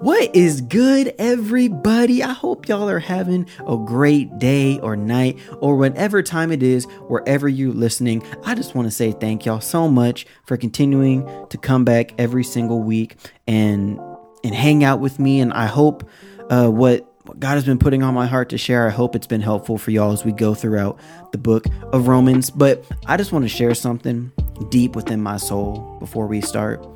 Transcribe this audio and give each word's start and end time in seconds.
What 0.00 0.36
is 0.36 0.60
good, 0.60 1.14
everybody? 1.18 2.22
I 2.22 2.32
hope 2.32 2.68
y'all 2.68 2.88
are 2.90 2.98
having 2.98 3.48
a 3.66 3.78
great 3.78 4.38
day 4.38 4.78
or 4.80 4.94
night 4.94 5.38
or 5.60 5.76
whatever 5.76 6.22
time 6.22 6.52
it 6.52 6.62
is, 6.62 6.84
wherever 7.08 7.48
you're 7.48 7.72
listening. 7.72 8.22
I 8.44 8.54
just 8.54 8.74
want 8.74 8.86
to 8.86 8.90
say 8.90 9.12
thank 9.12 9.46
y'all 9.46 9.62
so 9.62 9.88
much 9.88 10.26
for 10.44 10.58
continuing 10.58 11.26
to 11.48 11.56
come 11.56 11.86
back 11.86 12.12
every 12.20 12.44
single 12.44 12.82
week 12.82 13.16
and 13.46 13.98
and 14.44 14.54
hang 14.54 14.84
out 14.84 15.00
with 15.00 15.18
me. 15.18 15.40
And 15.40 15.50
I 15.54 15.64
hope 15.64 16.06
uh, 16.50 16.68
what 16.68 17.10
what 17.24 17.40
God 17.40 17.54
has 17.54 17.64
been 17.64 17.78
putting 17.78 18.02
on 18.02 18.12
my 18.12 18.26
heart 18.26 18.50
to 18.50 18.58
share. 18.58 18.86
I 18.86 18.90
hope 18.90 19.16
it's 19.16 19.26
been 19.26 19.40
helpful 19.40 19.78
for 19.78 19.92
y'all 19.92 20.12
as 20.12 20.26
we 20.26 20.32
go 20.32 20.54
throughout 20.54 21.00
the 21.32 21.38
book 21.38 21.64
of 21.94 22.06
Romans. 22.06 22.50
But 22.50 22.84
I 23.06 23.16
just 23.16 23.32
want 23.32 23.46
to 23.46 23.48
share 23.48 23.74
something 23.74 24.30
deep 24.68 24.94
within 24.94 25.22
my 25.22 25.38
soul 25.38 25.96
before 26.00 26.26
we 26.26 26.42
start. 26.42 26.86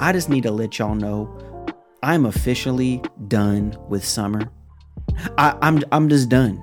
I 0.00 0.12
just 0.12 0.30
need 0.30 0.44
to 0.44 0.50
let 0.50 0.78
y'all 0.78 0.94
know 0.94 1.26
I'm 2.02 2.26
officially 2.26 3.02
done 3.26 3.76
with 3.88 4.04
summer. 4.04 4.50
I, 5.36 5.56
I'm 5.62 5.82
I'm 5.92 6.08
just 6.08 6.28
done. 6.28 6.62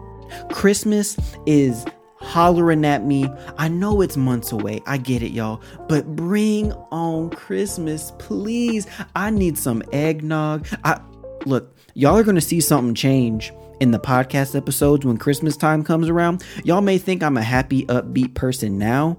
Christmas 0.52 1.18
is 1.46 1.86
hollering 2.18 2.86
at 2.86 3.05
me. 3.05 3.30
I 3.58 3.68
know 3.68 4.02
it's 4.02 4.18
months 4.18 4.52
away. 4.52 4.82
I 4.86 4.98
get 4.98 5.22
it, 5.22 5.32
y'all. 5.32 5.62
But 5.88 6.16
bring 6.16 6.72
on 6.91 7.30
Christmas, 7.30 8.12
please. 8.18 8.88
I 9.16 9.30
need 9.30 9.58
some 9.58 9.84
eggnog. 9.91 10.68
I 10.84 11.00
look, 11.46 11.76
y'all 11.94 12.18
are 12.18 12.24
gonna 12.24 12.41
see 12.41 12.62
something 12.62 12.96
change 12.96 13.52
in 13.80 13.91
the 13.91 13.99
podcast 13.99 14.55
episodes 14.55 15.05
when 15.05 15.18
Christmas 15.18 15.58
time 15.58 15.84
comes 15.84 16.10
around. 16.10 16.44
Y'all 16.63 16.82
may 16.82 16.98
think 16.98 17.22
I'm 17.22 17.38
a 17.38 17.44
happy, 17.44 17.86
upbeat 17.88 18.34
person 18.34 18.77
now, 18.77 19.18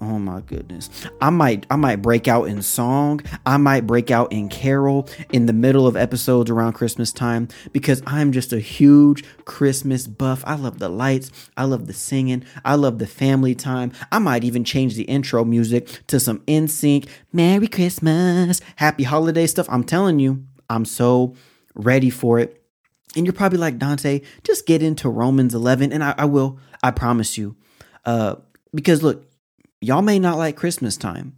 oh 0.00 0.18
my 0.18 0.40
goodness. 0.40 0.90
I 1.20 1.30
might 1.30 1.66
i 1.70 1.76
might 1.76 2.02
break 2.02 2.28
out 2.28 2.44
in 2.44 2.62
song. 2.62 3.20
I 3.46 3.56
might 3.56 3.86
break 3.86 4.10
out 4.10 4.32
in 4.32 4.48
carol 4.48 5.08
in 5.32 5.46
the 5.46 5.52
middle 5.52 5.86
of 5.86 5.96
episodes 5.96 6.50
around 6.50 6.72
christmas 6.74 7.12
time 7.12 7.48
because 7.72 8.02
i'm 8.06 8.32
just 8.32 8.52
a 8.52 8.60
huge 8.60 9.24
christmas 9.44 10.06
buff. 10.06 10.42
I 10.46 10.54
love 10.54 10.78
the 10.78 10.88
lights. 10.88 11.30
I 11.56 11.64
love 11.64 11.86
the 11.86 11.92
singing. 11.92 12.44
I 12.64 12.74
love 12.74 12.98
the 12.98 13.06
family 13.06 13.54
time. 13.54 13.92
I 14.10 14.18
might 14.18 14.44
even 14.44 14.64
change 14.64 14.94
the 14.94 15.04
intro 15.04 15.44
music 15.44 15.88
to 16.08 16.20
some 16.20 16.40
NSYNC 16.40 17.08
merry 17.32 17.68
christmas 17.68 18.60
happy 18.76 19.04
holiday 19.04 19.46
stuff. 19.46 19.66
I'm 19.70 19.84
telling 19.84 20.18
you 20.18 20.44
i'm 20.68 20.84
so 20.84 21.34
ready 21.74 22.10
for 22.10 22.38
it. 22.38 22.62
And 23.16 23.26
you're 23.26 23.32
probably 23.32 23.58
like 23.58 23.78
dante 23.78 24.20
just 24.44 24.66
get 24.66 24.82
into 24.82 25.08
romans 25.08 25.54
11 25.54 25.92
and 25.92 26.02
i, 26.04 26.14
I 26.16 26.24
will. 26.26 26.58
I 26.82 26.90
promise 26.90 27.36
you. 27.36 27.56
Uh 28.04 28.36
because 28.74 29.02
look 29.02 29.29
Y'all 29.80 30.02
may 30.02 30.18
not 30.18 30.38
like 30.38 30.56
Christmas 30.56 30.96
time. 30.96 31.36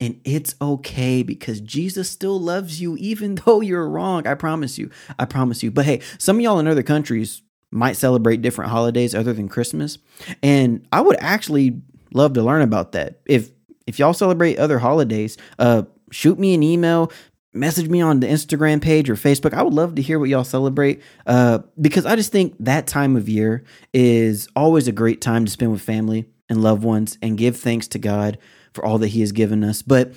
And 0.00 0.20
it's 0.24 0.54
okay 0.60 1.22
because 1.22 1.60
Jesus 1.60 2.10
still 2.10 2.40
loves 2.40 2.80
you 2.80 2.96
even 2.96 3.34
though 3.46 3.60
you're 3.60 3.88
wrong. 3.88 4.26
I 4.26 4.34
promise 4.34 4.78
you. 4.78 4.90
I 5.18 5.24
promise 5.24 5.62
you. 5.62 5.70
But 5.70 5.84
hey, 5.84 6.00
some 6.18 6.36
of 6.36 6.42
y'all 6.42 6.58
in 6.58 6.66
other 6.66 6.82
countries 6.82 7.42
might 7.70 7.96
celebrate 7.96 8.42
different 8.42 8.70
holidays 8.70 9.14
other 9.14 9.32
than 9.32 9.48
Christmas. 9.48 9.98
And 10.42 10.86
I 10.92 11.00
would 11.00 11.16
actually 11.20 11.80
love 12.12 12.34
to 12.34 12.42
learn 12.42 12.62
about 12.62 12.92
that. 12.92 13.20
If 13.26 13.50
if 13.86 13.98
y'all 13.98 14.14
celebrate 14.14 14.58
other 14.58 14.78
holidays, 14.78 15.36
uh 15.58 15.82
shoot 16.10 16.38
me 16.38 16.54
an 16.54 16.62
email, 16.62 17.12
message 17.52 17.88
me 17.88 18.00
on 18.00 18.20
the 18.20 18.26
Instagram 18.26 18.80
page 18.80 19.10
or 19.10 19.16
Facebook. 19.16 19.52
I 19.52 19.62
would 19.62 19.74
love 19.74 19.96
to 19.96 20.02
hear 20.02 20.18
what 20.18 20.28
y'all 20.28 20.44
celebrate 20.44 21.02
uh, 21.26 21.58
because 21.80 22.06
I 22.06 22.16
just 22.16 22.32
think 22.32 22.54
that 22.60 22.86
time 22.86 23.16
of 23.16 23.28
year 23.28 23.64
is 23.92 24.48
always 24.54 24.88
a 24.88 24.92
great 24.92 25.20
time 25.20 25.44
to 25.44 25.50
spend 25.50 25.72
with 25.72 25.82
family 25.82 26.26
and 26.48 26.62
loved 26.62 26.82
ones 26.82 27.18
and 27.22 27.38
give 27.38 27.56
thanks 27.56 27.88
to 27.88 27.98
God 27.98 28.38
for 28.72 28.84
all 28.84 28.98
that 28.98 29.08
He 29.08 29.20
has 29.20 29.32
given 29.32 29.64
us. 29.64 29.82
But 29.82 30.12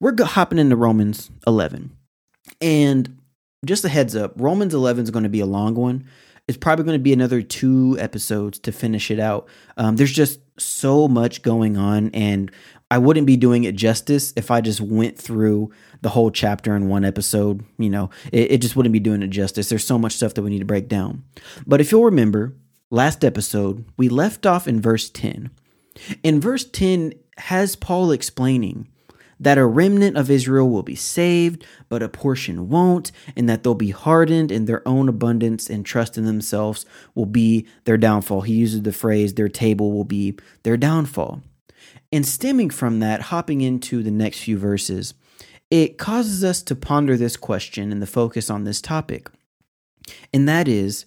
we're 0.00 0.14
hopping 0.24 0.58
into 0.58 0.76
Romans 0.76 1.30
11. 1.46 1.96
And 2.60 3.18
just 3.64 3.84
a 3.84 3.88
heads 3.88 4.14
up 4.14 4.32
Romans 4.36 4.74
11 4.74 5.04
is 5.04 5.10
going 5.10 5.24
to 5.24 5.28
be 5.28 5.40
a 5.40 5.46
long 5.46 5.74
one. 5.74 6.04
It's 6.48 6.58
probably 6.58 6.84
going 6.84 6.98
to 6.98 7.02
be 7.02 7.12
another 7.12 7.42
two 7.42 7.96
episodes 7.98 8.60
to 8.60 8.72
finish 8.72 9.10
it 9.10 9.18
out. 9.18 9.48
Um, 9.76 9.96
there's 9.96 10.12
just 10.12 10.38
so 10.60 11.08
much 11.08 11.42
going 11.42 11.76
on, 11.76 12.10
and 12.14 12.52
I 12.88 12.98
wouldn't 12.98 13.26
be 13.26 13.36
doing 13.36 13.64
it 13.64 13.74
justice 13.74 14.32
if 14.36 14.52
I 14.52 14.60
just 14.60 14.80
went 14.80 15.18
through 15.18 15.72
the 16.02 16.10
whole 16.10 16.30
chapter 16.30 16.76
in 16.76 16.88
one 16.88 17.04
episode. 17.04 17.64
You 17.78 17.90
know, 17.90 18.10
it, 18.30 18.52
it 18.52 18.58
just 18.58 18.76
wouldn't 18.76 18.92
be 18.92 19.00
doing 19.00 19.22
it 19.22 19.28
justice. 19.30 19.68
There's 19.68 19.84
so 19.84 19.98
much 19.98 20.12
stuff 20.12 20.34
that 20.34 20.42
we 20.42 20.50
need 20.50 20.60
to 20.60 20.64
break 20.64 20.88
down. 20.88 21.24
But 21.66 21.80
if 21.80 21.90
you'll 21.90 22.04
remember, 22.04 22.54
last 22.92 23.24
episode, 23.24 23.84
we 23.96 24.08
left 24.08 24.46
off 24.46 24.68
in 24.68 24.80
verse 24.80 25.10
10 25.10 25.50
in 26.22 26.40
verse 26.40 26.64
10 26.64 27.12
has 27.38 27.76
Paul 27.76 28.10
explaining 28.10 28.88
that 29.38 29.58
a 29.58 29.66
remnant 29.66 30.16
of 30.16 30.30
Israel 30.30 30.68
will 30.70 30.82
be 30.82 30.94
saved, 30.94 31.64
but 31.88 32.02
a 32.02 32.08
portion 32.08 32.68
won't, 32.68 33.12
and 33.36 33.48
that 33.48 33.62
they'll 33.62 33.74
be 33.74 33.90
hardened 33.90 34.50
in 34.50 34.64
their 34.64 34.86
own 34.88 35.08
abundance 35.08 35.68
and 35.68 35.84
trust 35.84 36.16
in 36.16 36.24
themselves 36.24 36.86
will 37.14 37.26
be 37.26 37.66
their 37.84 37.98
downfall. 37.98 38.42
He 38.42 38.54
uses 38.54 38.82
the 38.82 38.92
phrase, 38.92 39.34
their 39.34 39.48
table 39.48 39.92
will 39.92 40.04
be 40.04 40.38
their 40.62 40.76
downfall. 40.76 41.42
And 42.10 42.24
stemming 42.24 42.70
from 42.70 43.00
that, 43.00 43.22
hopping 43.22 43.60
into 43.60 44.02
the 44.02 44.10
next 44.10 44.40
few 44.40 44.56
verses, 44.56 45.14
it 45.70 45.98
causes 45.98 46.44
us 46.44 46.62
to 46.62 46.74
ponder 46.74 47.16
this 47.16 47.36
question 47.36 47.92
and 47.92 48.00
the 48.00 48.06
focus 48.06 48.48
on 48.48 48.64
this 48.64 48.80
topic. 48.80 49.28
And 50.32 50.48
that 50.48 50.68
is 50.68 51.04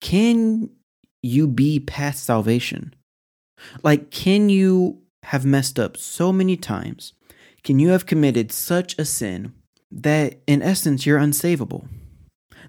can 0.00 0.68
you 1.22 1.46
be 1.46 1.80
past 1.80 2.24
salvation? 2.24 2.94
Like, 3.82 4.10
can 4.10 4.48
you 4.48 5.02
have 5.24 5.44
messed 5.44 5.78
up 5.78 5.96
so 5.96 6.32
many 6.32 6.56
times? 6.56 7.12
Can 7.62 7.78
you 7.78 7.88
have 7.90 8.06
committed 8.06 8.52
such 8.52 8.98
a 8.98 9.04
sin 9.04 9.54
that, 9.90 10.40
in 10.46 10.62
essence, 10.62 11.06
you're 11.06 11.18
unsavable? 11.18 11.88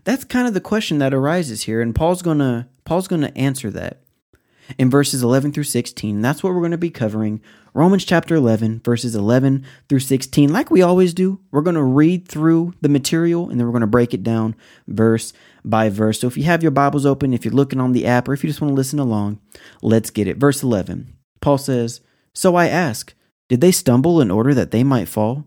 That's 0.05 0.23
kind 0.23 0.47
of 0.47 0.53
the 0.53 0.61
question 0.61 0.99
that 0.99 1.13
arises 1.13 1.63
here, 1.63 1.81
and 1.81 1.93
Paul's 1.93 2.21
gonna 2.21 2.69
Paul's 2.85 3.07
gonna 3.07 3.31
answer 3.35 3.71
that 3.71 4.04
in 4.77 4.89
verses 4.89 5.23
11 5.23 5.51
through 5.51 5.63
16. 5.63 6.21
That's 6.21 6.43
what 6.43 6.53
we're 6.53 6.61
going 6.61 6.71
to 6.71 6.77
be 6.77 6.89
covering. 6.89 7.41
Romans 7.73 8.05
chapter 8.05 8.35
11, 8.35 8.81
verses 8.85 9.15
11 9.15 9.65
through 9.89 9.99
16. 9.99 10.51
Like 10.51 10.71
we 10.71 10.81
always 10.81 11.13
do, 11.13 11.39
we're 11.51 11.61
going 11.61 11.75
to 11.75 11.83
read 11.83 12.27
through 12.27 12.73
the 12.81 12.89
material 12.89 13.49
and 13.49 13.59
then 13.59 13.67
we're 13.67 13.73
going 13.73 13.81
to 13.81 13.87
break 13.87 14.13
it 14.13 14.23
down 14.23 14.55
verse 14.87 15.33
by 15.63 15.89
verse. 15.89 16.19
So 16.21 16.27
if 16.27 16.37
you 16.37 16.43
have 16.43 16.63
your 16.63 16.71
Bibles 16.71 17.05
open, 17.05 17.33
if 17.33 17.43
you're 17.43 17.53
looking 17.53 17.81
on 17.81 17.91
the 17.91 18.05
app, 18.05 18.27
or 18.27 18.33
if 18.33 18.43
you 18.43 18.49
just 18.49 18.61
want 18.61 18.71
to 18.71 18.75
listen 18.75 18.99
along, 18.99 19.39
let's 19.81 20.09
get 20.09 20.27
it. 20.27 20.37
Verse 20.37 20.63
11, 20.63 21.15
Paul 21.41 21.57
says, 21.57 22.01
So 22.33 22.55
I 22.55 22.67
ask, 22.67 23.13
did 23.49 23.61
they 23.61 23.71
stumble 23.71 24.21
in 24.21 24.31
order 24.31 24.53
that 24.53 24.71
they 24.71 24.83
might 24.83 25.07
fall? 25.07 25.45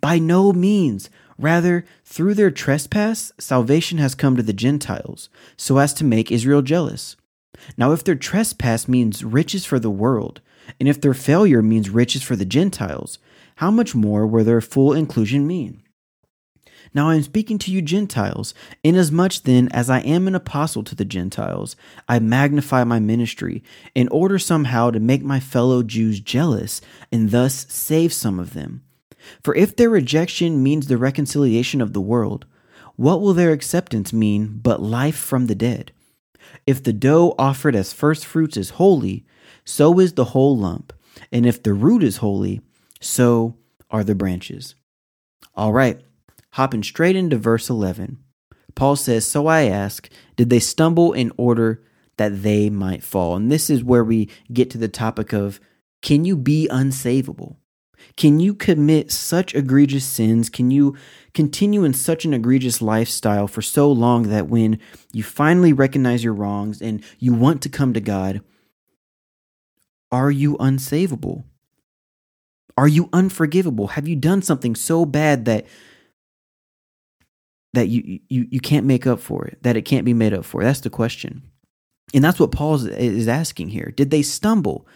By 0.00 0.18
no 0.18 0.52
means. 0.52 1.08
Rather, 1.38 1.86
through 2.04 2.34
their 2.34 2.50
trespass, 2.50 3.32
salvation 3.38 3.96
has 3.96 4.14
come 4.14 4.36
to 4.36 4.42
the 4.42 4.52
Gentiles, 4.52 5.30
so 5.56 5.78
as 5.78 5.94
to 5.94 6.04
make 6.04 6.30
Israel 6.30 6.60
jealous. 6.60 7.16
Now, 7.76 7.92
if 7.92 8.04
their 8.04 8.14
trespass 8.14 8.88
means 8.88 9.24
riches 9.24 9.64
for 9.64 9.78
the 9.78 9.90
world, 9.90 10.40
and 10.78 10.88
if 10.88 11.00
their 11.00 11.14
failure 11.14 11.62
means 11.62 11.90
riches 11.90 12.22
for 12.22 12.36
the 12.36 12.44
Gentiles, 12.44 13.18
how 13.56 13.70
much 13.70 13.94
more 13.94 14.26
will 14.26 14.44
their 14.44 14.60
full 14.60 14.92
inclusion 14.92 15.46
mean? 15.46 15.82
Now 16.92 17.10
I 17.10 17.16
am 17.16 17.22
speaking 17.22 17.58
to 17.58 17.70
you 17.70 17.82
Gentiles, 17.82 18.52
inasmuch 18.82 19.42
then 19.44 19.68
as 19.68 19.88
I 19.88 20.00
am 20.00 20.26
an 20.26 20.34
apostle 20.34 20.82
to 20.84 20.94
the 20.94 21.04
Gentiles, 21.04 21.76
I 22.08 22.18
magnify 22.18 22.84
my 22.84 22.98
ministry, 22.98 23.62
in 23.94 24.08
order 24.08 24.38
somehow 24.38 24.90
to 24.90 24.98
make 24.98 25.22
my 25.22 25.38
fellow 25.38 25.82
Jews 25.82 26.20
jealous, 26.20 26.80
and 27.12 27.30
thus 27.30 27.66
save 27.68 28.12
some 28.12 28.40
of 28.40 28.54
them. 28.54 28.82
For 29.44 29.54
if 29.54 29.76
their 29.76 29.90
rejection 29.90 30.62
means 30.62 30.86
the 30.86 30.96
reconciliation 30.96 31.80
of 31.80 31.92
the 31.92 32.00
world, 32.00 32.46
what 32.96 33.20
will 33.20 33.34
their 33.34 33.52
acceptance 33.52 34.12
mean 34.12 34.58
but 34.62 34.82
life 34.82 35.16
from 35.16 35.46
the 35.46 35.54
dead? 35.54 35.92
If 36.66 36.82
the 36.82 36.92
dough 36.92 37.34
offered 37.38 37.74
as 37.74 37.92
first 37.92 38.24
fruits 38.24 38.56
is 38.56 38.70
holy, 38.70 39.24
so 39.64 39.98
is 39.98 40.14
the 40.14 40.26
whole 40.26 40.56
lump. 40.56 40.92
And 41.32 41.46
if 41.46 41.62
the 41.62 41.74
root 41.74 42.02
is 42.02 42.18
holy, 42.18 42.60
so 43.00 43.56
are 43.90 44.04
the 44.04 44.14
branches. 44.14 44.74
All 45.54 45.72
right, 45.72 46.00
hopping 46.52 46.82
straight 46.82 47.16
into 47.16 47.36
verse 47.36 47.68
11. 47.68 48.18
Paul 48.74 48.96
says, 48.96 49.26
So 49.26 49.46
I 49.46 49.62
ask, 49.62 50.08
did 50.36 50.50
they 50.50 50.60
stumble 50.60 51.12
in 51.12 51.32
order 51.36 51.82
that 52.16 52.42
they 52.42 52.70
might 52.70 53.02
fall? 53.02 53.36
And 53.36 53.50
this 53.50 53.68
is 53.68 53.82
where 53.82 54.04
we 54.04 54.28
get 54.52 54.70
to 54.70 54.78
the 54.78 54.88
topic 54.88 55.32
of 55.32 55.60
can 56.02 56.24
you 56.24 56.36
be 56.36 56.68
unsavable? 56.70 57.56
Can 58.16 58.40
you 58.40 58.54
commit 58.54 59.10
such 59.10 59.54
egregious 59.54 60.04
sins? 60.04 60.48
Can 60.48 60.70
you 60.70 60.96
continue 61.34 61.84
in 61.84 61.94
such 61.94 62.24
an 62.24 62.34
egregious 62.34 62.82
lifestyle 62.82 63.46
for 63.46 63.62
so 63.62 63.90
long 63.90 64.24
that 64.24 64.48
when 64.48 64.78
you 65.12 65.22
finally 65.22 65.72
recognize 65.72 66.24
your 66.24 66.34
wrongs 66.34 66.82
and 66.82 67.02
you 67.18 67.32
want 67.32 67.62
to 67.62 67.68
come 67.68 67.92
to 67.94 68.00
God, 68.00 68.42
are 70.12 70.30
you 70.30 70.56
unsavable? 70.56 71.44
Are 72.76 72.88
you 72.88 73.08
unforgivable? 73.12 73.88
Have 73.88 74.08
you 74.08 74.16
done 74.16 74.42
something 74.42 74.74
so 74.74 75.04
bad 75.04 75.44
that 75.44 75.66
that 77.72 77.88
you 77.88 78.20
you 78.28 78.46
you 78.50 78.60
can't 78.60 78.86
make 78.86 79.06
up 79.06 79.20
for 79.20 79.46
it, 79.46 79.62
that 79.62 79.76
it 79.76 79.82
can't 79.82 80.04
be 80.04 80.14
made 80.14 80.34
up 80.34 80.44
for? 80.44 80.62
That's 80.62 80.80
the 80.80 80.90
question. 80.90 81.42
And 82.12 82.24
that's 82.24 82.40
what 82.40 82.50
Paul 82.50 82.86
is 82.86 83.28
asking 83.28 83.68
here. 83.68 83.92
Did 83.94 84.10
they 84.10 84.22
stumble 84.22 84.86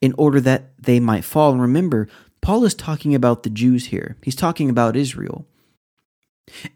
in 0.00 0.12
order 0.18 0.40
that 0.40 0.72
they 0.82 0.98
might 0.98 1.24
fall? 1.24 1.52
And 1.52 1.60
remember, 1.60 2.08
Paul 2.44 2.64
is 2.64 2.74
talking 2.74 3.14
about 3.14 3.42
the 3.42 3.48
Jews 3.48 3.86
here. 3.86 4.18
He's 4.22 4.36
talking 4.36 4.68
about 4.68 4.96
Israel. 4.96 5.46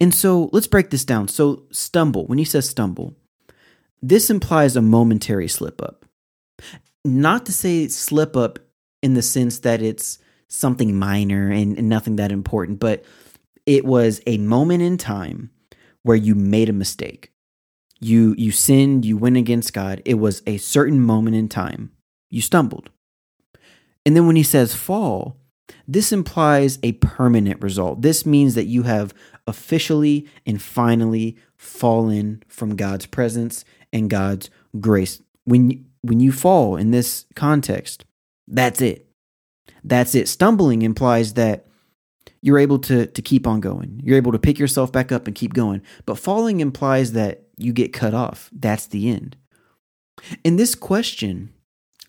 And 0.01 0.15
so 0.15 0.49
let's 0.51 0.67
break 0.67 0.89
this 0.89 1.05
down. 1.05 1.29
So, 1.29 1.65
stumble, 1.71 2.27
when 2.27 2.39
he 2.39 2.45
says 2.47 2.67
stumble, 2.67 3.15
this 4.01 4.31
implies 4.31 4.77
a 4.77 4.83
momentary 4.83 5.47
slip 5.47 5.83
up. 5.83 6.07
Not 7.05 7.45
to 7.45 7.53
say 7.53 7.87
slip 7.89 8.35
up 8.35 8.59
in 9.03 9.13
the 9.13 9.21
sense 9.21 9.59
that 9.59 9.83
it's 9.83 10.19
something 10.49 10.99
minor 10.99 11.51
and, 11.51 11.77
and 11.77 11.87
nothing 11.87 12.17
that 12.17 12.33
important, 12.33 12.81
but 12.81 13.05
it 13.67 13.85
was 13.85 14.23
a 14.27 14.39
moment 14.39 14.83
in 14.83 14.97
time 14.97 15.51
where 16.03 16.17
you 16.17 16.35
made 16.35 16.71
a 16.71 16.73
mistake. 16.73 17.31
You 18.01 18.35
you 18.39 18.53
sinned, 18.53 19.05
you 19.05 19.19
went 19.19 19.37
against 19.37 19.75
God. 19.75 20.01
It 20.07 20.15
was 20.15 20.41
a 20.47 20.57
certain 20.57 21.03
moment 21.03 21.37
in 21.37 21.51
time. 21.51 21.93
You 22.31 22.41
stumbled. 22.41 22.89
And 24.07 24.17
then 24.17 24.27
when 24.27 24.37
he 24.37 24.43
says 24.43 24.75
fall, 24.75 25.37
this 25.87 26.13
implies 26.13 26.79
a 26.83 26.93
permanent 26.93 27.63
result. 27.63 28.03
This 28.03 28.25
means 28.27 28.55
that 28.55 28.67
you 28.67 28.83
have 28.85 29.15
officially 29.47 30.27
and 30.47 30.61
finally 30.61 31.37
fallen 31.57 32.43
from 32.49 32.77
God's 32.77 33.07
presence 33.07 33.65
and 33.93 34.11
God's 34.11 34.51
grace. 34.81 35.23
When 35.45 35.87
when 36.03 36.21
you 36.21 36.33
fall 36.33 36.77
in 36.77 36.91
this 36.91 37.27
context, 37.35 38.05
that's 38.47 38.81
it. 38.81 39.07
That's 39.83 40.15
it. 40.15 40.29
Stumbling 40.29 40.83
implies 40.83 41.35
that 41.35 41.67
you're 42.41 42.59
able 42.59 42.79
to 42.81 43.07
to 43.07 43.23
keep 43.23 43.47
on 43.47 43.61
going. 43.61 44.01
You're 44.05 44.17
able 44.17 44.33
to 44.33 44.39
pick 44.39 44.59
yourself 44.59 44.93
back 44.93 45.11
up 45.11 45.27
and 45.27 45.35
keep 45.35 45.55
going. 45.55 45.83
But 46.07 46.19
falling 46.19 46.61
implies 46.61 47.13
that 47.13 47.45
you 47.57 47.73
get 47.73 47.93
cut 47.93 48.15
off. 48.15 48.51
That's 48.53 48.87
the 48.87 49.09
end. 49.09 49.37
In 50.45 50.57
this 50.57 50.75
question 50.75 51.53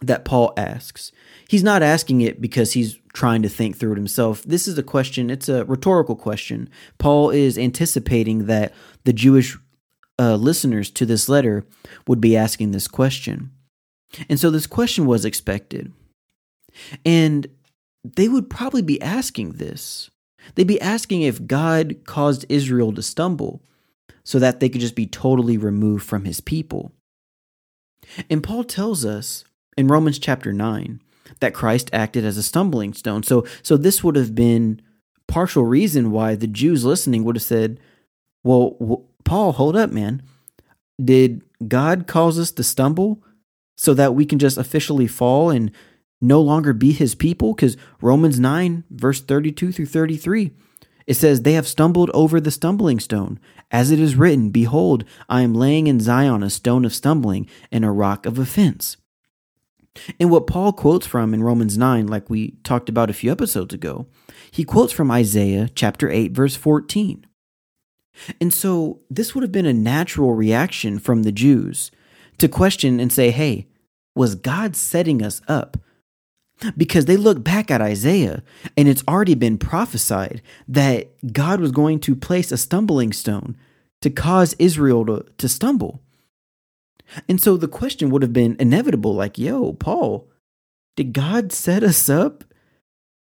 that 0.02 0.26
Paul 0.26 0.54
asks, 0.58 1.12
he's 1.50 1.64
not 1.64 1.82
asking 1.82 2.22
it 2.22 2.40
because 2.40 2.74
he's 2.74 2.98
trying 3.12 3.42
to 3.42 3.50
think 3.50 3.76
through 3.76 3.94
it 3.94 3.98
himself. 3.98 4.44
This 4.44 4.68
is 4.68 4.78
a 4.78 4.84
question, 4.84 5.30
it's 5.30 5.50
a 5.50 5.66
rhetorical 5.66 6.16
question. 6.16 6.70
Paul 7.00 7.32
is 7.32 7.58
anticipating 7.58 8.46
that 8.46 8.74
the 9.04 9.12
Jewish 9.12 9.58
uh, 10.20 10.36
listeners 10.36 10.92
to 10.92 11.06
this 11.06 11.28
letter 11.28 11.66
would 12.08 12.22
be 12.22 12.38
asking 12.38 12.72
this 12.72 12.88
question. 12.88 13.52
And 14.30 14.40
so 14.40 14.52
this 14.52 14.68
question 14.68 15.06
was 15.06 15.26
expected. 15.26 15.92
And 17.04 17.48
they 18.04 18.30
would 18.30 18.50
probably 18.50 18.84
be 18.84 19.02
asking 19.02 19.54
this. 19.54 20.12
They'd 20.54 20.68
be 20.68 20.82
asking 20.82 21.24
if 21.24 21.48
God 21.48 21.98
caused 22.06 22.46
Israel 22.48 22.94
to 22.94 23.02
stumble 23.02 23.64
so 24.24 24.38
that 24.38 24.60
they 24.60 24.70
could 24.70 24.82
just 24.82 24.96
be 24.96 25.08
totally 25.08 25.58
removed 25.58 26.06
from 26.06 26.26
his 26.26 26.42
people. 26.42 26.92
And 28.30 28.44
Paul 28.44 28.64
tells 28.64 29.04
us 29.04 29.44
in 29.78 29.88
Romans 29.88 30.20
chapter 30.20 30.54
9 30.54 31.02
that 31.40 31.54
Christ 31.54 31.90
acted 31.94 32.26
as 32.26 32.38
a 32.38 32.44
stumbling 32.44 32.94
stone. 32.94 33.24
So 33.24 33.46
so 33.64 33.78
this 33.78 34.04
would 34.04 34.16
have 34.16 34.36
been 34.36 34.82
partial 35.28 35.64
reason 35.64 36.12
why 36.12 36.36
the 36.36 36.48
Jews 36.48 36.84
listening 36.84 37.24
would 37.24 37.36
have 37.36 37.44
said, 37.44 37.80
"Well, 38.44 38.76
w- 38.80 39.04
Paul, 39.24 39.54
hold 39.54 39.76
up, 39.76 39.92
man. 39.92 40.24
Did 41.04 41.44
God 41.68 42.08
cause 42.08 42.40
us 42.40 42.52
to 42.52 42.64
stumble 42.64 43.24
so 43.78 43.94
that 43.94 44.16
we 44.16 44.26
can 44.26 44.40
just 44.40 44.58
officially 44.58 45.08
fall 45.08 45.50
and 45.50 45.72
no 46.22 46.42
longer 46.42 46.74
be 46.74 46.92
his 46.92 47.16
people 47.16 47.54
because 47.54 47.78
Romans 48.02 48.40
9, 48.40 48.84
verse 48.90 49.22
32 49.22 49.72
through 49.72 49.86
33, 49.86 50.52
it 51.08 51.14
says, 51.16 51.42
They 51.42 51.54
have 51.54 51.68
stumbled 51.68 52.10
over 52.14 52.42
the 52.42 52.52
stumbling 52.52 53.00
stone. 53.00 53.40
As 53.72 53.92
it 53.92 54.00
is 54.00 54.16
written, 54.16 54.50
Behold, 54.50 55.06
I 55.30 55.42
am 55.42 55.54
laying 55.54 55.88
in 55.88 56.00
Zion 56.00 56.44
a 56.44 56.50
stone 56.50 56.86
of 56.86 56.94
stumbling 56.94 57.48
and 57.72 57.86
a 57.86 57.92
rock 57.92 58.26
of 58.26 58.38
offense. 58.38 58.98
And 60.20 60.30
what 60.30 60.48
Paul 60.48 60.74
quotes 60.74 61.08
from 61.08 61.34
in 61.34 61.44
Romans 61.44 61.78
9, 61.78 62.08
like 62.08 62.30
we 62.30 62.52
talked 62.64 62.90
about 62.90 63.10
a 63.10 63.14
few 63.14 63.32
episodes 63.32 63.74
ago, 63.74 64.08
he 64.52 64.64
quotes 64.64 64.94
from 64.94 65.12
Isaiah 65.12 65.70
chapter 65.74 66.10
8, 66.10 66.32
verse 66.32 66.56
14. 66.56 67.26
And 68.42 68.54
so 68.54 69.02
this 69.10 69.34
would 69.34 69.44
have 69.44 69.52
been 69.52 69.66
a 69.66 69.74
natural 69.74 70.34
reaction 70.34 71.00
from 71.00 71.24
the 71.24 71.32
Jews 71.32 71.92
to 72.38 72.48
question 72.48 73.00
and 73.00 73.12
say, 73.12 73.32
hey, 73.32 73.68
was 74.16 74.36
God 74.36 74.76
setting 74.76 75.24
us 75.24 75.42
up 75.48 75.78
because 76.76 77.06
they 77.06 77.18
look 77.18 77.44
back 77.44 77.72
at 77.72 77.82
Isaiah 77.82 78.44
and 78.76 78.88
it's 78.88 79.04
already 79.08 79.36
been 79.36 79.58
prophesied 79.58 80.42
that 80.68 81.34
God 81.34 81.60
was 81.60 81.72
going 81.72 82.00
to 82.02 82.16
place 82.16 82.52
a 82.52 82.58
stumbling 82.58 83.14
stone 83.14 83.56
to 84.02 84.10
cause 84.10 84.56
Israel 84.60 85.06
to, 85.06 85.26
to 85.38 85.48
stumble. 85.48 86.02
And 87.28 87.42
so 87.42 87.58
the 87.58 87.68
question 87.68 88.10
would 88.10 88.22
have 88.22 88.34
been 88.34 88.56
inevitable 88.60 89.14
like, 89.14 89.38
yo, 89.38 89.74
Paul, 89.74 90.28
did 90.96 91.14
God 91.14 91.52
set 91.52 91.84
us 91.84 92.10
up 92.10 92.44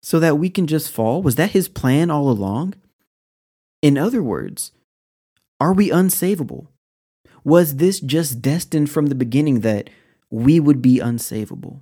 so 0.03 0.19
that 0.19 0.37
we 0.37 0.49
can 0.49 0.67
just 0.67 0.91
fall? 0.91 1.21
Was 1.21 1.35
that 1.35 1.51
his 1.51 1.67
plan 1.67 2.09
all 2.09 2.29
along? 2.29 2.75
In 3.81 3.97
other 3.97 4.21
words, 4.21 4.71
are 5.59 5.73
we 5.73 5.89
unsavable? 5.89 6.67
Was 7.43 7.77
this 7.77 7.99
just 7.99 8.41
destined 8.41 8.89
from 8.89 9.07
the 9.07 9.15
beginning 9.15 9.61
that 9.61 9.89
we 10.29 10.59
would 10.59 10.81
be 10.81 10.99
unsavable? 10.99 11.79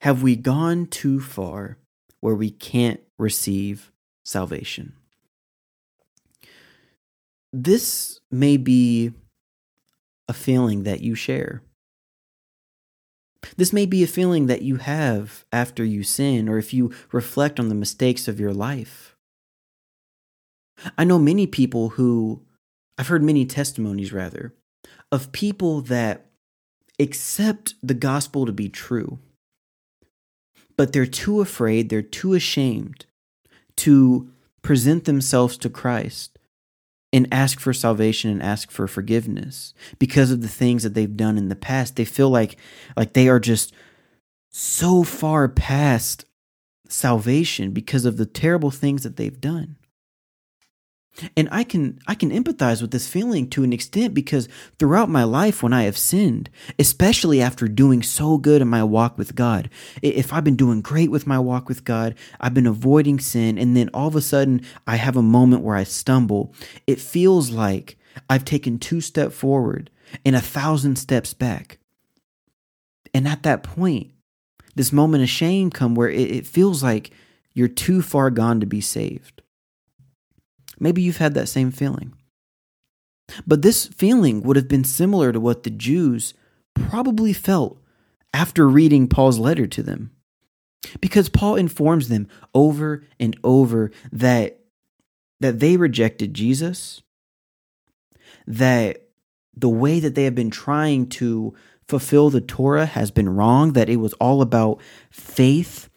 Have 0.00 0.22
we 0.22 0.36
gone 0.36 0.86
too 0.86 1.20
far 1.20 1.78
where 2.20 2.34
we 2.34 2.50
can't 2.50 3.00
receive 3.18 3.92
salvation? 4.24 4.94
This 7.52 8.20
may 8.30 8.56
be 8.56 9.12
a 10.28 10.32
feeling 10.32 10.82
that 10.84 11.00
you 11.00 11.14
share. 11.14 11.62
This 13.56 13.72
may 13.72 13.86
be 13.86 14.02
a 14.02 14.08
feeling 14.08 14.46
that 14.46 14.62
you 14.62 14.76
have 14.76 15.44
after 15.52 15.84
you 15.84 16.02
sin 16.02 16.48
or 16.48 16.58
if 16.58 16.74
you 16.74 16.92
reflect 17.12 17.60
on 17.60 17.68
the 17.68 17.74
mistakes 17.74 18.26
of 18.26 18.40
your 18.40 18.52
life. 18.52 19.16
I 20.98 21.04
know 21.04 21.18
many 21.18 21.46
people 21.46 21.90
who, 21.90 22.42
I've 22.98 23.08
heard 23.08 23.22
many 23.22 23.46
testimonies 23.46 24.12
rather, 24.12 24.54
of 25.12 25.32
people 25.32 25.80
that 25.82 26.26
accept 26.98 27.74
the 27.82 27.94
gospel 27.94 28.46
to 28.46 28.52
be 28.52 28.68
true 28.68 29.18
but 30.76 30.92
they're 30.92 31.06
too 31.06 31.40
afraid, 31.40 31.88
they're 31.88 32.02
too 32.02 32.34
ashamed 32.34 33.06
to 33.76 34.30
present 34.62 35.04
themselves 35.04 35.56
to 35.58 35.70
Christ 35.70 36.35
and 37.16 37.26
ask 37.32 37.58
for 37.58 37.72
salvation 37.72 38.30
and 38.30 38.42
ask 38.42 38.70
for 38.70 38.86
forgiveness 38.86 39.72
because 39.98 40.30
of 40.30 40.42
the 40.42 40.48
things 40.48 40.82
that 40.82 40.92
they've 40.92 41.16
done 41.16 41.38
in 41.38 41.48
the 41.48 41.56
past. 41.56 41.96
They 41.96 42.04
feel 42.04 42.28
like 42.28 42.58
like 42.94 43.14
they 43.14 43.26
are 43.26 43.40
just 43.40 43.72
so 44.50 45.02
far 45.02 45.48
past 45.48 46.26
salvation 46.90 47.70
because 47.70 48.04
of 48.04 48.18
the 48.18 48.26
terrible 48.26 48.70
things 48.70 49.02
that 49.02 49.16
they've 49.16 49.40
done. 49.40 49.76
And 51.36 51.48
I 51.50 51.64
can 51.64 51.98
I 52.06 52.14
can 52.14 52.30
empathize 52.30 52.82
with 52.82 52.90
this 52.90 53.08
feeling 53.08 53.48
to 53.50 53.64
an 53.64 53.72
extent 53.72 54.14
because 54.14 54.48
throughout 54.78 55.08
my 55.08 55.24
life 55.24 55.62
when 55.62 55.72
I 55.72 55.84
have 55.84 55.96
sinned, 55.96 56.50
especially 56.78 57.40
after 57.40 57.68
doing 57.68 58.02
so 58.02 58.38
good 58.38 58.62
in 58.62 58.68
my 58.68 58.84
walk 58.84 59.16
with 59.16 59.34
God, 59.34 59.70
if 60.02 60.32
I've 60.32 60.44
been 60.44 60.56
doing 60.56 60.82
great 60.82 61.10
with 61.10 61.26
my 61.26 61.38
walk 61.38 61.68
with 61.68 61.84
God, 61.84 62.14
I've 62.40 62.54
been 62.54 62.66
avoiding 62.66 63.18
sin 63.18 63.58
and 63.58 63.76
then 63.76 63.90
all 63.94 64.08
of 64.08 64.16
a 64.16 64.20
sudden 64.20 64.62
I 64.86 64.96
have 64.96 65.16
a 65.16 65.22
moment 65.22 65.62
where 65.62 65.76
I 65.76 65.84
stumble, 65.84 66.54
it 66.86 67.00
feels 67.00 67.50
like 67.50 67.96
I've 68.28 68.44
taken 68.44 68.78
two 68.78 69.00
steps 69.00 69.34
forward 69.34 69.90
and 70.24 70.36
a 70.36 70.40
thousand 70.40 70.96
steps 70.96 71.34
back. 71.34 71.78
And 73.14 73.26
at 73.26 73.42
that 73.44 73.62
point, 73.62 74.10
this 74.74 74.92
moment 74.92 75.22
of 75.22 75.30
shame 75.30 75.70
come 75.70 75.94
where 75.94 76.10
it, 76.10 76.46
feels 76.46 76.82
like 76.82 77.10
you're 77.54 77.68
too 77.68 78.02
far 78.02 78.30
gone 78.30 78.60
to 78.60 78.66
be 78.66 78.80
saved. 78.80 79.42
Maybe 80.78 81.02
you've 81.02 81.16
had 81.16 81.34
that 81.34 81.48
same 81.48 81.70
feeling. 81.70 82.14
But 83.46 83.62
this 83.62 83.86
feeling 83.86 84.42
would 84.42 84.56
have 84.56 84.68
been 84.68 84.84
similar 84.84 85.32
to 85.32 85.40
what 85.40 85.62
the 85.62 85.70
Jews 85.70 86.34
probably 86.74 87.32
felt 87.32 87.80
after 88.32 88.68
reading 88.68 89.08
Paul's 89.08 89.38
letter 89.38 89.66
to 89.66 89.82
them. 89.82 90.12
Because 91.00 91.28
Paul 91.28 91.56
informs 91.56 92.08
them 92.08 92.28
over 92.54 93.04
and 93.18 93.36
over 93.42 93.90
that, 94.12 94.60
that 95.40 95.58
they 95.58 95.76
rejected 95.76 96.34
Jesus, 96.34 97.02
that 98.46 99.08
the 99.54 99.68
way 99.68 99.98
that 99.98 100.14
they 100.14 100.24
have 100.24 100.34
been 100.34 100.50
trying 100.50 101.08
to 101.08 101.54
fulfill 101.88 102.30
the 102.30 102.40
Torah 102.40 102.86
has 102.86 103.10
been 103.10 103.28
wrong, 103.28 103.72
that 103.72 103.88
it 103.88 103.96
was 103.96 104.12
all 104.14 104.42
about 104.42 104.80
faith 105.10 105.88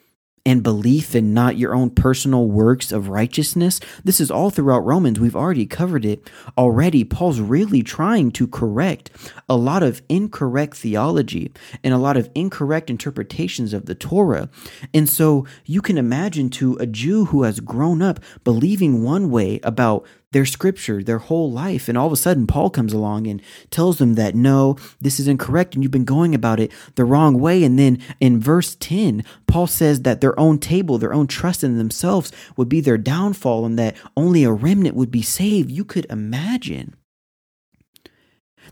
and 0.45 0.63
belief 0.63 1.15
and 1.15 1.33
not 1.33 1.57
your 1.57 1.73
own 1.75 1.89
personal 1.89 2.47
works 2.47 2.91
of 2.91 3.09
righteousness. 3.09 3.79
This 4.03 4.19
is 4.19 4.31
all 4.31 4.49
throughout 4.49 4.85
Romans. 4.85 5.19
We've 5.19 5.35
already 5.35 5.65
covered 5.65 6.05
it 6.05 6.29
already. 6.57 7.03
Paul's 7.03 7.39
really 7.39 7.83
trying 7.83 8.31
to 8.31 8.47
correct 8.47 9.11
a 9.47 9.55
lot 9.55 9.83
of 9.83 10.01
incorrect 10.09 10.75
theology 10.77 11.51
and 11.83 11.93
a 11.93 11.97
lot 11.97 12.17
of 12.17 12.29
incorrect 12.35 12.89
interpretations 12.89 13.73
of 13.73 13.85
the 13.85 13.95
Torah. 13.95 14.49
And 14.93 15.07
so 15.09 15.45
you 15.65 15.81
can 15.81 15.97
imagine 15.97 16.49
to 16.51 16.75
a 16.77 16.85
Jew 16.85 17.25
who 17.25 17.43
has 17.43 17.59
grown 17.59 18.01
up 18.01 18.19
believing 18.43 19.03
one 19.03 19.29
way 19.29 19.59
about 19.63 20.05
their 20.31 20.45
scripture, 20.45 21.01
their 21.01 21.17
whole 21.17 21.51
life. 21.51 21.87
And 21.89 21.97
all 21.97 22.07
of 22.07 22.13
a 22.13 22.17
sudden, 22.17 22.45
Paul 22.45 22.69
comes 22.69 22.93
along 22.93 23.27
and 23.27 23.41
tells 23.71 23.97
them 23.97 24.13
that 24.13 24.35
no, 24.35 24.77
this 25.01 25.19
is 25.19 25.27
incorrect 25.27 25.73
and 25.73 25.83
you've 25.83 25.91
been 25.91 26.05
going 26.05 26.35
about 26.35 26.59
it 26.59 26.71
the 26.95 27.05
wrong 27.05 27.39
way. 27.39 27.63
And 27.63 27.79
then 27.79 27.99
in 28.19 28.39
verse 28.39 28.75
10, 28.75 29.23
Paul 29.47 29.67
says 29.67 30.03
that 30.03 30.21
their 30.21 30.39
own 30.39 30.59
table, 30.59 30.97
their 30.97 31.13
own 31.13 31.27
trust 31.27 31.63
in 31.63 31.77
themselves 31.77 32.31
would 32.55 32.69
be 32.69 32.81
their 32.81 32.97
downfall 32.97 33.65
and 33.65 33.77
that 33.79 33.95
only 34.15 34.43
a 34.43 34.51
remnant 34.51 34.95
would 34.95 35.11
be 35.11 35.23
saved. 35.23 35.71
You 35.71 35.83
could 35.83 36.05
imagine 36.09 36.95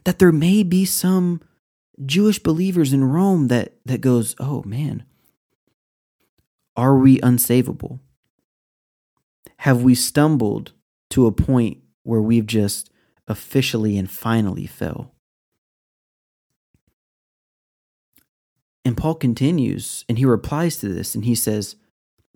that 0.03 0.19
there 0.19 0.31
may 0.31 0.61
be 0.61 0.85
some 0.85 1.41
Jewish 2.05 2.37
believers 2.37 2.93
in 2.93 3.03
Rome 3.03 3.47
that, 3.47 3.73
that 3.85 4.01
goes, 4.01 4.35
oh 4.39 4.61
man, 4.63 5.03
are 6.75 6.95
we 6.95 7.19
unsavable? 7.21 7.99
Have 9.61 9.81
we 9.81 9.95
stumbled 9.95 10.73
to 11.11 11.25
a 11.25 11.31
point 11.31 11.79
where 12.03 12.21
we've 12.21 12.45
just 12.45 12.89
officially 13.27 13.97
and 13.97 14.09
finally 14.09 14.65
fell? 14.65 15.13
And 18.85 18.95
Paul 18.95 19.15
continues 19.15 20.05
and 20.07 20.17
he 20.17 20.25
replies 20.25 20.77
to 20.77 20.87
this 20.87 21.13
and 21.13 21.25
he 21.25 21.35
says, 21.35 21.75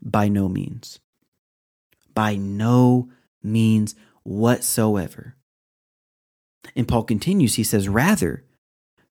By 0.01 0.27
no 0.27 0.49
means. 0.49 0.99
By 2.13 2.35
no 2.35 3.09
means 3.41 3.95
whatsoever. 4.23 5.35
And 6.75 6.87
Paul 6.87 7.03
continues, 7.03 7.55
he 7.55 7.63
says, 7.63 7.87
Rather, 7.87 8.43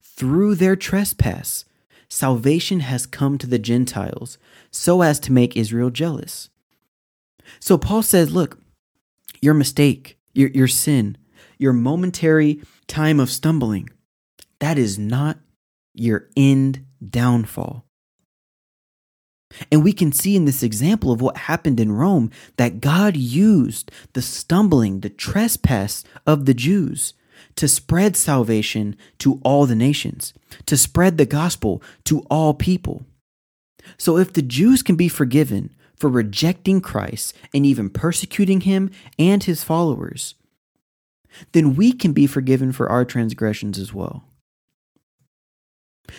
through 0.01 0.55
their 0.55 0.75
trespass, 0.75 1.65
salvation 2.07 2.81
has 2.81 3.07
come 3.07 3.37
to 3.39 3.47
the 3.47 3.57
Gentiles 3.57 4.37
so 4.69 5.01
as 5.01 5.19
to 5.21 5.31
make 5.31 5.57
Israel 5.57 5.89
jealous. 5.89 6.49
So 7.59 7.77
Paul 7.77 8.03
says, 8.03 8.31
look, 8.31 8.59
your 9.41 9.53
mistake, 9.53 10.17
your, 10.33 10.49
your 10.49 10.67
sin, 10.67 11.17
your 11.57 11.73
momentary 11.73 12.61
time 12.87 13.19
of 13.19 13.29
stumbling, 13.29 13.89
that 14.59 14.77
is 14.77 14.97
not 14.97 15.39
your 15.93 16.29
end 16.37 16.85
downfall. 17.07 17.85
And 19.71 19.83
we 19.83 19.91
can 19.91 20.11
see 20.11 20.35
in 20.35 20.45
this 20.45 20.63
example 20.63 21.11
of 21.11 21.21
what 21.21 21.35
happened 21.35 21.79
in 21.79 21.91
Rome 21.91 22.31
that 22.57 22.79
God 22.79 23.17
used 23.17 23.91
the 24.13 24.21
stumbling, 24.21 25.01
the 25.01 25.09
trespass 25.09 26.03
of 26.25 26.45
the 26.45 26.53
Jews 26.53 27.13
to 27.55 27.67
spread 27.67 28.15
salvation 28.15 28.95
to 29.19 29.41
all 29.43 29.65
the 29.65 29.75
nations, 29.75 30.33
to 30.67 30.77
spread 30.77 31.17
the 31.17 31.25
gospel 31.25 31.81
to 32.05 32.21
all 32.29 32.53
people. 32.53 33.05
So 33.97 34.17
if 34.17 34.33
the 34.33 34.41
Jews 34.41 34.83
can 34.83 34.95
be 34.95 35.09
forgiven 35.09 35.73
for 36.01 36.09
rejecting 36.09 36.81
Christ 36.81 37.35
and 37.53 37.63
even 37.63 37.87
persecuting 37.87 38.61
him 38.61 38.89
and 39.19 39.43
his 39.43 39.63
followers, 39.63 40.33
then 41.51 41.75
we 41.75 41.93
can 41.93 42.11
be 42.11 42.25
forgiven 42.25 42.71
for 42.71 42.89
our 42.89 43.05
transgressions 43.05 43.77
as 43.77 43.93
well. 43.93 44.25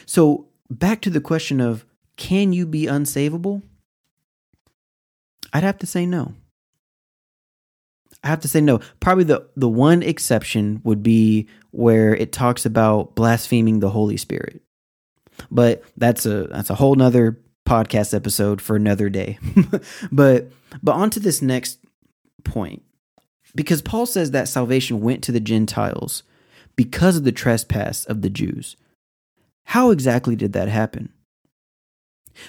So, 0.07 0.47
back 0.71 1.01
to 1.03 1.11
the 1.11 1.21
question 1.21 1.61
of 1.61 1.85
can 2.17 2.53
you 2.53 2.65
be 2.65 2.85
unsavable? 2.85 3.63
I'd 5.53 5.65
have 5.65 5.79
to 5.81 5.87
say 5.87 6.07
no. 6.07 6.35
I 8.23 8.29
have 8.29 8.41
to 8.41 8.49
say 8.49 8.61
no. 8.61 8.79
Probably 9.01 9.25
the, 9.25 9.49
the 9.57 9.69
one 9.69 10.05
exception 10.05 10.81
would 10.85 11.03
be 11.03 11.49
where 11.73 12.15
it 12.15 12.31
talks 12.31 12.65
about 12.65 13.17
blaspheming 13.17 13.81
the 13.81 13.91
Holy 13.91 14.17
Spirit. 14.17 14.63
But 15.51 15.83
that's 15.97 16.25
a 16.25 16.45
that's 16.45 16.71
a 16.71 16.75
whole 16.77 16.95
nother 16.95 17.42
podcast 17.67 18.15
episode 18.15 18.61
for 18.61 18.77
another 18.77 19.09
day. 19.09 19.39
but 20.13 20.51
but 20.83 20.93
on 20.93 21.11
to 21.11 21.21
this 21.21 21.43
next 21.43 21.79
point. 22.45 22.83
Because 23.55 23.83
Paul 23.83 24.07
says 24.07 24.31
that 24.31 24.49
salvation 24.49 25.01
went 25.01 25.23
to 25.25 25.33
the 25.33 25.41
Gentiles 25.41 26.23
because 26.75 27.17
of 27.17 27.25
the 27.25 27.33
trespass 27.33 28.05
of 28.07 28.23
the 28.23 28.31
Jews. 28.31 28.77
How 29.67 29.91
exactly 29.91 30.37
did 30.37 30.53
that 30.55 30.69
happen? 30.69 31.13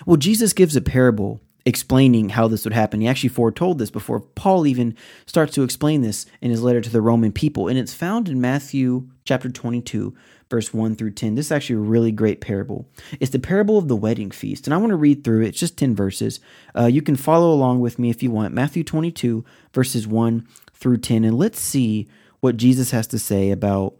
Well, 0.05 0.17
Jesus 0.17 0.53
gives 0.53 0.75
a 0.75 0.81
parable 0.81 1.41
explaining 1.65 2.29
how 2.29 2.47
this 2.47 2.65
would 2.65 2.73
happen. 2.73 3.01
He 3.01 3.07
actually 3.07 3.29
foretold 3.29 3.79
this 3.79 3.91
before 3.91 4.19
Paul 4.19 4.67
even 4.67 4.95
starts 5.25 5.53
to 5.55 5.63
explain 5.63 6.01
this 6.01 6.25
in 6.41 6.51
his 6.51 6.61
letter 6.61 6.81
to 6.81 6.89
the 6.89 7.01
Roman 7.01 7.31
people. 7.31 7.67
And 7.67 7.77
it's 7.77 7.93
found 7.93 8.27
in 8.27 8.41
Matthew 8.41 9.07
chapter 9.23 9.49
22, 9.49 10.13
verse 10.49 10.73
1 10.73 10.95
through 10.95 11.11
10. 11.11 11.35
This 11.35 11.47
is 11.47 11.51
actually 11.51 11.77
a 11.77 11.79
really 11.79 12.11
great 12.11 12.41
parable. 12.41 12.85
It's 13.19 13.31
the 13.31 13.39
parable 13.39 13.77
of 13.77 13.87
the 13.87 13.95
wedding 13.95 14.29
feast. 14.29 14.67
And 14.67 14.73
I 14.73 14.77
want 14.77 14.89
to 14.89 14.97
read 14.97 15.23
through 15.23 15.43
it. 15.43 15.49
It's 15.49 15.59
just 15.59 15.77
10 15.77 15.95
verses. 15.95 16.39
Uh, 16.77 16.85
you 16.85 17.01
can 17.01 17.15
follow 17.15 17.53
along 17.53 17.79
with 17.79 17.97
me 17.97 18.09
if 18.09 18.21
you 18.21 18.29
want. 18.29 18.53
Matthew 18.53 18.83
22, 18.83 19.45
verses 19.73 20.05
1 20.05 20.45
through 20.73 20.97
10. 20.97 21.23
And 21.23 21.37
let's 21.37 21.59
see 21.59 22.09
what 22.41 22.57
Jesus 22.57 22.91
has 22.91 23.07
to 23.07 23.19
say 23.19 23.51
about 23.51 23.95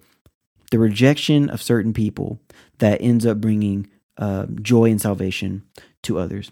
the 0.69 0.79
rejection 0.79 1.49
of 1.49 1.61
certain 1.61 1.93
people 1.93 2.41
that 2.79 3.01
ends 3.01 3.25
up 3.25 3.39
bringing 3.39 3.87
uh, 4.17 4.47
joy 4.61 4.91
and 4.91 4.99
salvation 4.99 5.63
to 6.01 6.19
others. 6.19 6.51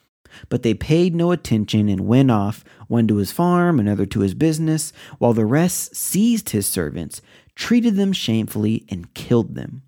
But 0.49 0.63
they 0.63 0.73
paid 0.73 1.15
no 1.15 1.31
attention 1.31 1.89
and 1.89 2.01
went 2.01 2.31
off, 2.31 2.63
one 2.87 3.07
to 3.07 3.17
his 3.17 3.31
farm, 3.31 3.79
another 3.79 4.05
to 4.07 4.21
his 4.21 4.33
business, 4.33 4.93
while 5.17 5.33
the 5.33 5.45
rest 5.45 5.95
seized 5.95 6.49
his 6.49 6.65
servants, 6.65 7.21
treated 7.55 7.95
them 7.95 8.13
shamefully, 8.13 8.85
and 8.89 9.13
killed 9.13 9.55
them. 9.55 9.83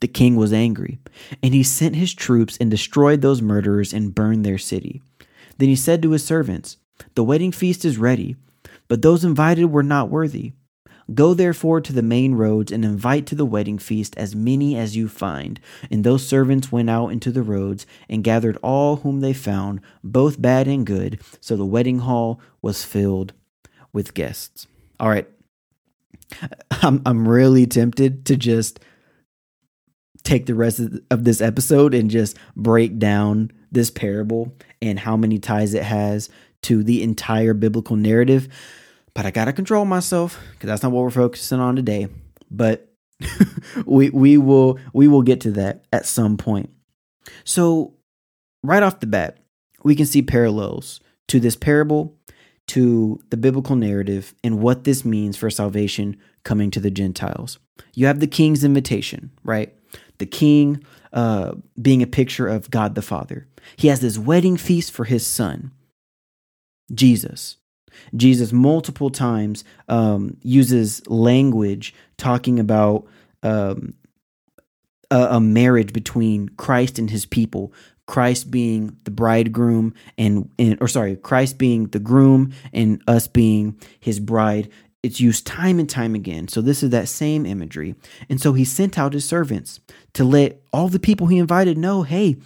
The 0.00 0.08
king 0.08 0.34
was 0.36 0.52
angry, 0.52 0.98
and 1.42 1.54
he 1.54 1.62
sent 1.62 1.94
his 1.94 2.12
troops 2.12 2.56
and 2.60 2.70
destroyed 2.70 3.20
those 3.20 3.40
murderers 3.40 3.92
and 3.92 4.14
burned 4.14 4.44
their 4.44 4.58
city. 4.58 5.00
Then 5.58 5.68
he 5.68 5.76
said 5.76 6.02
to 6.02 6.10
his 6.10 6.24
servants, 6.24 6.76
The 7.14 7.22
wedding 7.22 7.52
feast 7.52 7.84
is 7.84 7.98
ready, 7.98 8.36
but 8.88 9.02
those 9.02 9.24
invited 9.24 9.66
were 9.66 9.84
not 9.84 10.10
worthy. 10.10 10.52
Go 11.14 11.34
therefore 11.34 11.80
to 11.80 11.92
the 11.92 12.02
main 12.02 12.34
roads 12.34 12.70
and 12.72 12.84
invite 12.84 13.26
to 13.26 13.34
the 13.34 13.46
wedding 13.46 13.78
feast 13.78 14.16
as 14.16 14.36
many 14.36 14.76
as 14.76 14.96
you 14.96 15.08
find. 15.08 15.60
And 15.90 16.04
those 16.04 16.26
servants 16.26 16.72
went 16.72 16.90
out 16.90 17.08
into 17.08 17.30
the 17.30 17.42
roads 17.42 17.86
and 18.08 18.24
gathered 18.24 18.58
all 18.62 18.96
whom 18.96 19.20
they 19.20 19.32
found, 19.32 19.80
both 20.02 20.40
bad 20.40 20.68
and 20.68 20.86
good. 20.86 21.20
So 21.40 21.56
the 21.56 21.66
wedding 21.66 22.00
hall 22.00 22.40
was 22.60 22.84
filled 22.84 23.32
with 23.92 24.14
guests. 24.14 24.66
All 25.00 25.08
right. 25.08 25.28
I'm 26.70 27.02
I'm 27.04 27.28
really 27.28 27.66
tempted 27.66 28.26
to 28.26 28.36
just 28.36 28.80
take 30.22 30.46
the 30.46 30.54
rest 30.54 30.80
of 31.10 31.24
this 31.24 31.40
episode 31.40 31.94
and 31.94 32.10
just 32.10 32.36
break 32.54 32.98
down 32.98 33.50
this 33.72 33.90
parable 33.90 34.54
and 34.80 34.98
how 34.98 35.16
many 35.16 35.38
ties 35.38 35.74
it 35.74 35.82
has 35.82 36.30
to 36.62 36.82
the 36.84 37.02
entire 37.02 37.54
biblical 37.54 37.96
narrative. 37.96 38.48
But 39.14 39.26
I 39.26 39.30
gotta 39.30 39.52
control 39.52 39.84
myself 39.84 40.40
because 40.52 40.68
that's 40.68 40.82
not 40.82 40.92
what 40.92 41.02
we're 41.02 41.10
focusing 41.10 41.60
on 41.60 41.76
today. 41.76 42.08
But 42.50 42.92
we 43.86 44.10
we 44.10 44.38
will 44.38 44.78
we 44.92 45.08
will 45.08 45.22
get 45.22 45.40
to 45.42 45.50
that 45.52 45.84
at 45.92 46.06
some 46.06 46.36
point. 46.36 46.70
So 47.44 47.94
right 48.62 48.82
off 48.82 49.00
the 49.00 49.06
bat, 49.06 49.38
we 49.82 49.94
can 49.94 50.06
see 50.06 50.22
parallels 50.22 51.00
to 51.28 51.40
this 51.40 51.56
parable, 51.56 52.16
to 52.68 53.20
the 53.30 53.36
biblical 53.36 53.76
narrative, 53.76 54.34
and 54.42 54.60
what 54.60 54.84
this 54.84 55.04
means 55.04 55.36
for 55.36 55.50
salvation 55.50 56.16
coming 56.44 56.70
to 56.70 56.80
the 56.80 56.90
Gentiles. 56.90 57.58
You 57.94 58.06
have 58.06 58.20
the 58.20 58.26
king's 58.26 58.64
invitation, 58.64 59.30
right? 59.44 59.74
The 60.18 60.26
king 60.26 60.84
uh, 61.12 61.54
being 61.80 62.02
a 62.02 62.06
picture 62.06 62.48
of 62.48 62.70
God 62.70 62.94
the 62.94 63.02
Father. 63.02 63.46
He 63.76 63.88
has 63.88 64.00
this 64.00 64.18
wedding 64.18 64.56
feast 64.56 64.92
for 64.92 65.04
his 65.04 65.26
son, 65.26 65.72
Jesus. 66.92 67.58
Jesus 68.16 68.52
multiple 68.52 69.10
times 69.10 69.64
um, 69.88 70.36
uses 70.42 71.06
language 71.08 71.94
talking 72.16 72.58
about 72.58 73.06
um, 73.42 73.94
a, 75.10 75.36
a 75.36 75.40
marriage 75.40 75.92
between 75.92 76.48
Christ 76.50 76.98
and 76.98 77.10
his 77.10 77.26
people. 77.26 77.72
Christ 78.06 78.50
being 78.50 78.96
the 79.04 79.10
bridegroom 79.10 79.94
and, 80.18 80.50
and 80.58 80.76
or 80.80 80.88
sorry, 80.88 81.16
Christ 81.16 81.56
being 81.56 81.86
the 81.86 82.00
groom 82.00 82.52
and 82.72 83.00
us 83.06 83.28
being 83.28 83.78
his 84.00 84.18
bride. 84.20 84.68
It's 85.02 85.20
used 85.20 85.46
time 85.46 85.78
and 85.78 85.88
time 85.88 86.14
again. 86.14 86.48
So 86.48 86.60
this 86.60 86.82
is 86.82 86.90
that 86.90 87.08
same 87.08 87.46
imagery. 87.46 87.94
And 88.28 88.40
so 88.40 88.52
he 88.52 88.64
sent 88.64 88.98
out 88.98 89.14
his 89.14 89.28
servants 89.28 89.80
to 90.14 90.24
let 90.24 90.60
all 90.72 90.88
the 90.88 90.98
people 90.98 91.28
he 91.28 91.38
invited 91.38 91.78
know, 91.78 92.02
hey, 92.02 92.36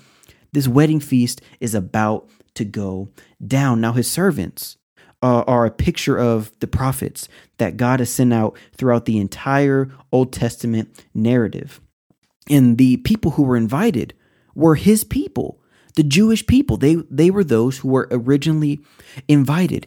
this 0.52 0.68
wedding 0.68 1.00
feast 1.00 1.40
is 1.60 1.74
about 1.74 2.28
to 2.54 2.64
go 2.64 3.08
down. 3.46 3.80
Now 3.80 3.92
his 3.92 4.10
servants 4.10 4.76
uh, 5.23 5.44
are 5.46 5.66
a 5.66 5.70
picture 5.70 6.18
of 6.18 6.52
the 6.61 6.66
prophets 6.66 7.28
that 7.58 7.76
God 7.76 8.00
has 8.00 8.11
sent 8.11 8.32
out 8.32 8.56
throughout 8.76 9.06
the 9.06 9.18
entire 9.18 9.90
Old 10.12 10.32
Testament 10.32 11.04
narrative. 11.14 11.80
And 12.49 12.78
the 12.78 12.99
people 12.99 13.32
who 13.32 13.42
were 13.42 13.56
invited 13.56 14.14
were 14.54 14.75
his 14.75 15.04
people, 15.04 15.61
the 15.96 16.02
Jewish 16.02 16.46
people. 16.46 16.76
They 16.76 16.96
they 17.11 17.30
were 17.30 17.44
those 17.44 17.78
who 17.78 17.88
were 17.88 18.08
originally 18.11 18.80
invited. 19.26 19.87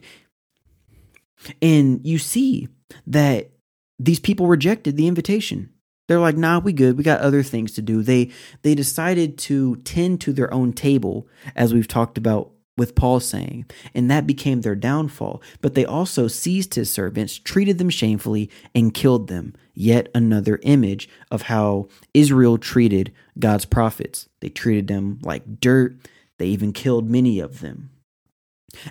And 1.62 2.00
you 2.04 2.18
see 2.18 2.68
that 3.06 3.50
these 3.98 4.20
people 4.20 4.46
rejected 4.46 4.96
the 4.96 5.08
invitation. 5.08 5.70
They're 6.06 6.20
like, 6.20 6.36
"Nah, 6.36 6.58
we 6.58 6.72
good. 6.72 6.98
We 6.98 7.04
got 7.04 7.20
other 7.20 7.42
things 7.42 7.72
to 7.72 7.82
do." 7.82 8.02
They 8.02 8.30
they 8.62 8.74
decided 8.74 9.38
to 9.38 9.76
tend 9.76 10.20
to 10.22 10.32
their 10.32 10.52
own 10.52 10.72
table, 10.72 11.28
as 11.54 11.72
we've 11.72 11.88
talked 11.88 12.18
about 12.18 12.50
with 12.80 12.94
Paul 12.94 13.20
saying, 13.20 13.66
and 13.94 14.10
that 14.10 14.26
became 14.26 14.62
their 14.62 14.74
downfall. 14.74 15.42
But 15.60 15.74
they 15.74 15.84
also 15.84 16.28
seized 16.28 16.76
his 16.76 16.90
servants, 16.90 17.38
treated 17.38 17.76
them 17.76 17.90
shamefully, 17.90 18.48
and 18.74 18.94
killed 18.94 19.28
them. 19.28 19.52
Yet 19.74 20.08
another 20.14 20.58
image 20.62 21.06
of 21.30 21.42
how 21.42 21.88
Israel 22.14 22.56
treated 22.56 23.12
God's 23.38 23.66
prophets. 23.66 24.30
They 24.40 24.48
treated 24.48 24.88
them 24.88 25.18
like 25.22 25.60
dirt, 25.60 25.94
they 26.38 26.46
even 26.46 26.72
killed 26.72 27.10
many 27.10 27.38
of 27.38 27.60
them. 27.60 27.90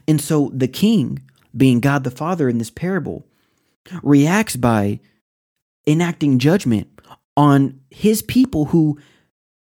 And 0.08 0.22
so 0.22 0.51
the 0.53 0.67
king, 0.67 1.24
being 1.58 1.79
God 1.79 2.03
the 2.03 2.12
Father 2.12 2.48
in 2.48 2.60
this 2.60 2.69
parable, 2.69 3.25
reacts 4.03 4.55
by 4.55 5.00
enacting 5.88 6.38
judgment 6.38 6.89
on 7.36 7.79
his 7.89 8.22
people 8.22 8.65
who 8.65 9.00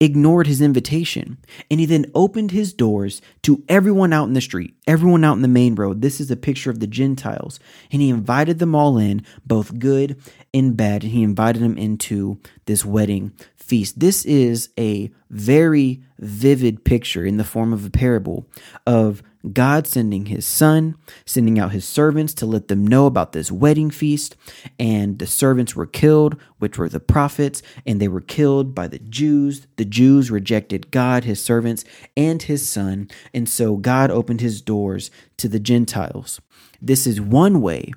ignored 0.03 0.47
his 0.47 0.61
invitation. 0.61 1.37
And 1.69 1.79
he 1.79 1.85
then 1.85 2.11
opened 2.13 2.51
his 2.51 2.73
doors 2.73 3.21
to 3.43 3.63
everyone 3.69 4.13
out 4.13 4.27
in 4.27 4.33
the 4.33 4.41
street, 4.41 4.73
everyone 4.87 5.23
out 5.23 5.35
in 5.35 5.41
the 5.41 5.47
main 5.47 5.75
road. 5.75 6.01
This 6.01 6.19
is 6.19 6.31
a 6.31 6.35
picture 6.35 6.69
of 6.69 6.79
the 6.79 6.87
Gentiles. 6.87 7.59
And 7.91 8.01
he 8.01 8.09
invited 8.09 8.59
them 8.59 8.75
all 8.75 8.97
in, 8.97 9.25
both 9.45 9.79
good 9.79 10.19
and 10.53 10.75
bad. 10.75 11.03
And 11.03 11.11
he 11.11 11.23
invited 11.23 11.61
them 11.61 11.77
into 11.77 12.39
this 12.65 12.85
wedding 12.85 13.33
feast. 13.63 13.99
This 13.99 14.25
is 14.25 14.69
a 14.77 15.11
very 15.29 16.03
vivid 16.19 16.83
picture 16.83 17.25
in 17.25 17.37
the 17.37 17.43
form 17.43 17.73
of 17.73 17.85
a 17.85 17.89
parable 17.89 18.47
of 18.85 19.23
God 19.51 19.87
sending 19.87 20.27
his 20.27 20.45
son, 20.47 20.95
sending 21.25 21.59
out 21.59 21.73
his 21.73 21.83
servants 21.85 22.33
to 22.35 22.45
let 22.45 22.69
them 22.69 22.87
know 22.87 23.07
about 23.07 23.33
this 23.33 23.51
wedding 23.51 23.89
feast. 23.89 24.37
And 24.79 25.19
the 25.19 25.27
servants 25.27 25.75
were 25.75 25.85
killed, 25.85 26.37
which 26.59 26.77
were 26.77 26.87
the 26.87 27.01
prophets, 27.01 27.61
and 27.85 27.99
they 27.99 28.07
were 28.07 28.21
killed 28.21 28.73
by 28.73 28.87
the 28.87 28.99
Jews. 28.99 29.67
The 29.75 29.85
Jews 29.85 30.31
rejected 30.31 30.91
God, 30.91 31.25
his 31.25 31.43
servants, 31.43 31.83
and 32.15 32.41
his 32.41 32.67
son. 32.67 33.09
And 33.33 33.49
so 33.49 33.75
God 33.75 34.11
opened 34.11 34.39
his 34.39 34.61
doors 34.61 35.11
to 35.37 35.49
the 35.49 35.59
Gentiles. 35.59 36.39
This 36.81 37.05
is 37.05 37.19
one 37.19 37.61
way 37.61 37.91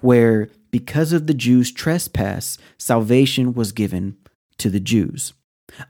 where, 0.00 0.48
because 0.72 1.12
of 1.12 1.26
the 1.26 1.34
Jews' 1.34 1.70
trespass, 1.70 2.58
salvation 2.78 3.54
was 3.54 3.70
given 3.70 4.16
to 4.60 4.70
the 4.70 4.80
Jews. 4.80 5.34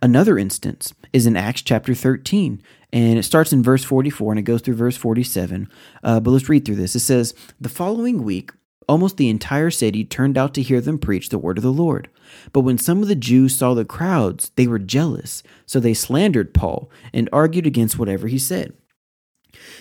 Another 0.02 0.38
instance 0.38 0.92
is 1.12 1.26
in 1.26 1.36
Acts 1.36 1.62
chapter 1.62 1.94
13, 1.94 2.62
and 2.92 3.18
it 3.18 3.22
starts 3.22 3.52
in 3.52 3.62
verse 3.62 3.84
44 3.84 4.32
and 4.32 4.38
it 4.38 4.42
goes 4.42 4.60
through 4.60 4.74
verse 4.74 4.96
47. 4.96 5.68
Uh, 6.02 6.20
but 6.20 6.30
let's 6.30 6.48
read 6.48 6.64
through 6.64 6.76
this. 6.76 6.94
It 6.94 7.00
says, 7.00 7.34
The 7.60 7.68
following 7.68 8.22
week, 8.22 8.52
almost 8.88 9.16
the 9.16 9.28
entire 9.28 9.70
city 9.70 10.04
turned 10.04 10.36
out 10.36 10.54
to 10.54 10.62
hear 10.62 10.80
them 10.80 10.98
preach 10.98 11.28
the 11.28 11.38
word 11.38 11.58
of 11.58 11.64
the 11.64 11.72
Lord. 11.72 12.08
But 12.52 12.60
when 12.60 12.78
some 12.78 13.02
of 13.02 13.08
the 13.08 13.14
Jews 13.14 13.56
saw 13.56 13.74
the 13.74 13.84
crowds, 13.84 14.50
they 14.56 14.66
were 14.66 14.78
jealous, 14.78 15.42
so 15.66 15.80
they 15.80 15.94
slandered 15.94 16.54
Paul 16.54 16.90
and 17.12 17.28
argued 17.32 17.66
against 17.66 17.98
whatever 17.98 18.28
he 18.28 18.38
said. 18.38 18.74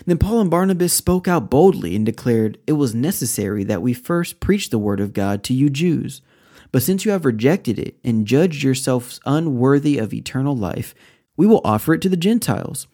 Then 0.06 0.18
Paul 0.18 0.42
and 0.42 0.50
Barnabas 0.50 0.94
spoke 0.94 1.28
out 1.28 1.50
boldly 1.50 1.96
and 1.96 2.06
declared, 2.06 2.58
It 2.66 2.74
was 2.74 2.96
necessary 2.96 3.64
that 3.66 3.82
we 3.82 3.94
first 3.94 4.40
preach 4.40 4.70
the 4.70 4.80
word 4.80 5.00
of 5.00 5.14
God 5.14 5.44
to 5.44 5.54
you 5.54 5.70
Jews. 5.70 6.22
But 6.72 6.84
since 6.84 7.06
you 7.06 7.12
have 7.12 7.26
rejected 7.26 7.80
it 7.80 7.98
and 8.04 8.28
judged 8.28 8.64
yourselves 8.64 9.20
unworthy 9.26 9.98
of 9.98 10.14
eternal 10.14 10.56
life, 10.56 10.94
we 11.36 11.48
will 11.48 11.62
offer 11.64 11.94
it 11.94 12.02
to 12.02 12.10
the 12.10 12.18
Gentiles. 12.18 12.88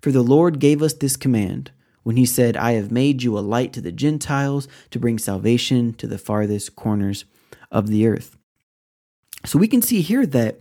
For 0.00 0.10
the 0.10 0.22
Lord 0.22 0.58
gave 0.58 0.82
us 0.82 0.94
this 0.94 1.16
command 1.16 1.70
when 2.02 2.16
he 2.16 2.26
said, 2.26 2.56
I 2.56 2.72
have 2.72 2.90
made 2.90 3.22
you 3.22 3.38
a 3.38 3.40
light 3.40 3.72
to 3.74 3.80
the 3.80 3.92
Gentiles 3.92 4.68
to 4.90 4.98
bring 4.98 5.18
salvation 5.18 5.92
to 5.94 6.06
the 6.06 6.18
farthest 6.18 6.74
corners 6.74 7.24
of 7.70 7.88
the 7.88 8.06
earth. 8.06 8.36
So 9.44 9.58
we 9.58 9.68
can 9.68 9.82
see 9.82 10.00
here 10.00 10.26
that 10.26 10.60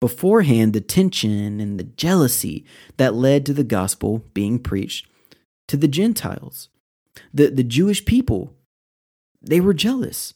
beforehand, 0.00 0.72
the 0.72 0.80
tension 0.80 1.60
and 1.60 1.78
the 1.78 1.84
jealousy 1.84 2.64
that 2.96 3.14
led 3.14 3.44
to 3.46 3.52
the 3.52 3.64
gospel 3.64 4.24
being 4.34 4.58
preached 4.58 5.06
to 5.68 5.76
the 5.76 5.88
Gentiles. 5.88 6.68
The, 7.32 7.48
the 7.48 7.64
Jewish 7.64 8.04
people, 8.04 8.54
they 9.42 9.60
were 9.60 9.74
jealous. 9.74 10.34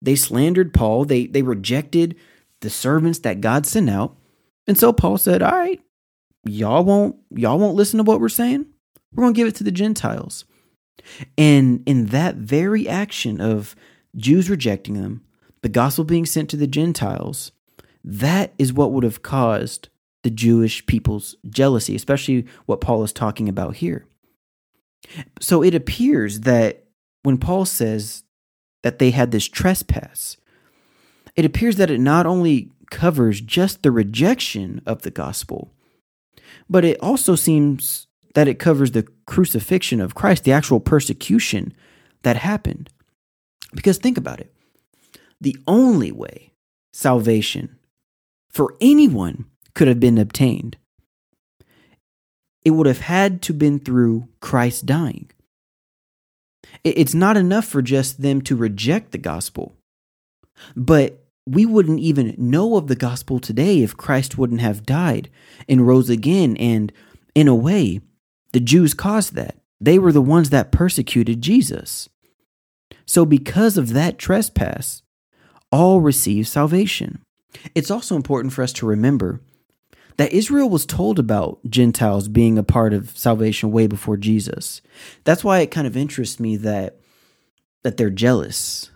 They 0.00 0.16
slandered 0.16 0.72
Paul. 0.72 1.04
They, 1.04 1.26
they 1.26 1.42
rejected 1.42 2.16
the 2.60 2.70
servants 2.70 3.20
that 3.20 3.40
God 3.40 3.66
sent 3.66 3.90
out. 3.90 4.16
And 4.66 4.78
so 4.78 4.92
Paul 4.92 5.18
said, 5.18 5.42
All 5.42 5.52
right, 5.52 5.80
y'all 6.44 6.84
won't 6.84 7.16
y'all 7.30 7.58
won't 7.58 7.76
listen 7.76 7.98
to 7.98 8.04
what 8.04 8.20
we're 8.20 8.28
saying. 8.28 8.66
We're 9.12 9.24
gonna 9.24 9.34
give 9.34 9.48
it 9.48 9.54
to 9.56 9.64
the 9.64 9.70
Gentiles. 9.70 10.44
And 11.36 11.82
in 11.86 12.06
that 12.06 12.36
very 12.36 12.88
action 12.88 13.40
of 13.40 13.74
Jews 14.16 14.50
rejecting 14.50 14.94
them, 14.94 15.24
the 15.62 15.68
gospel 15.68 16.04
being 16.04 16.26
sent 16.26 16.50
to 16.50 16.56
the 16.56 16.66
Gentiles, 16.66 17.52
that 18.04 18.52
is 18.58 18.72
what 18.72 18.92
would 18.92 19.04
have 19.04 19.22
caused 19.22 19.88
the 20.22 20.30
Jewish 20.30 20.84
people's 20.86 21.36
jealousy, 21.48 21.94
especially 21.94 22.46
what 22.66 22.80
Paul 22.80 23.02
is 23.04 23.12
talking 23.12 23.48
about 23.48 23.76
here. 23.76 24.06
So 25.40 25.62
it 25.62 25.74
appears 25.74 26.40
that 26.40 26.84
when 27.22 27.38
Paul 27.38 27.64
says 27.64 28.24
that 28.82 28.98
they 28.98 29.10
had 29.10 29.30
this 29.30 29.48
trespass, 29.48 30.36
it 31.36 31.44
appears 31.44 31.76
that 31.76 31.90
it 31.90 32.00
not 32.00 32.26
only 32.26 32.70
covers 32.90 33.40
just 33.40 33.82
the 33.82 33.90
rejection 33.90 34.80
of 34.86 35.02
the 35.02 35.10
gospel, 35.10 35.72
but 36.68 36.84
it 36.84 36.98
also 37.00 37.34
seems 37.34 38.06
that 38.34 38.48
it 38.48 38.58
covers 38.58 38.92
the 38.92 39.06
crucifixion 39.26 40.00
of 40.00 40.14
Christ, 40.14 40.44
the 40.44 40.52
actual 40.52 40.80
persecution 40.80 41.74
that 42.22 42.36
happened. 42.36 42.90
Because 43.74 43.98
think 43.98 44.16
about 44.16 44.40
it 44.40 44.52
the 45.40 45.56
only 45.66 46.10
way 46.10 46.52
salvation 46.92 47.78
for 48.48 48.74
anyone 48.80 49.44
could 49.74 49.86
have 49.86 50.00
been 50.00 50.18
obtained 50.18 50.76
it 52.64 52.72
would 52.72 52.86
have 52.86 53.00
had 53.00 53.40
to 53.42 53.52
been 53.54 53.78
through 53.78 54.28
Christ 54.40 54.84
dying. 54.84 55.30
It's 56.84 57.14
not 57.14 57.36
enough 57.36 57.64
for 57.64 57.82
just 57.82 58.22
them 58.22 58.42
to 58.42 58.56
reject 58.56 59.12
the 59.12 59.18
gospel. 59.18 59.76
But 60.76 61.24
we 61.46 61.64
wouldn't 61.64 62.00
even 62.00 62.34
know 62.36 62.76
of 62.76 62.88
the 62.88 62.96
gospel 62.96 63.38
today 63.38 63.82
if 63.82 63.96
Christ 63.96 64.36
wouldn't 64.36 64.60
have 64.60 64.84
died 64.84 65.30
and 65.68 65.86
rose 65.86 66.10
again. 66.10 66.56
And 66.58 66.92
in 67.34 67.48
a 67.48 67.54
way, 67.54 68.00
the 68.52 68.60
Jews 68.60 68.94
caused 68.94 69.34
that. 69.34 69.56
They 69.80 69.98
were 69.98 70.12
the 70.12 70.20
ones 70.20 70.50
that 70.50 70.72
persecuted 70.72 71.40
Jesus. 71.40 72.08
So, 73.06 73.24
because 73.24 73.78
of 73.78 73.92
that 73.92 74.18
trespass, 74.18 75.02
all 75.70 76.00
receive 76.00 76.48
salvation. 76.48 77.22
It's 77.74 77.90
also 77.90 78.16
important 78.16 78.52
for 78.52 78.62
us 78.62 78.72
to 78.74 78.86
remember 78.86 79.40
that 80.18 80.32
Israel 80.32 80.68
was 80.68 80.84
told 80.84 81.18
about 81.18 81.60
Gentiles 81.68 82.28
being 82.28 82.58
a 82.58 82.64
part 82.64 82.92
of 82.92 83.16
salvation 83.16 83.70
way 83.70 83.86
before 83.86 84.16
Jesus. 84.16 84.82
That's 85.24 85.44
why 85.44 85.60
it 85.60 85.70
kind 85.70 85.86
of 85.86 85.96
interests 85.96 86.38
me 86.38 86.56
that 86.58 87.00
that 87.84 87.96
they're 87.96 88.10
jealous. 88.10 88.90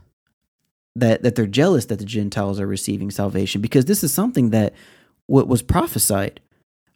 That 0.96 1.22
that 1.22 1.36
they're 1.36 1.46
jealous 1.46 1.86
that 1.86 2.00
the 2.00 2.04
Gentiles 2.04 2.60
are 2.60 2.66
receiving 2.66 3.10
salvation 3.10 3.60
because 3.60 3.86
this 3.86 4.04
is 4.04 4.12
something 4.12 4.50
that 4.50 4.74
what 5.26 5.48
was 5.48 5.62
prophesied 5.62 6.40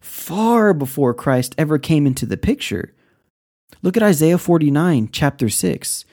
far 0.01 0.73
before 0.73 1.13
Christ 1.13 1.55
ever 1.57 1.79
came 1.79 2.05
into 2.05 2.25
the 2.25 2.37
picture. 2.37 2.93
Look 3.81 3.97
at 3.97 4.03
Isaiah 4.03 4.37
49, 4.37 5.09
chapter 5.11 5.49
6. 5.49 6.05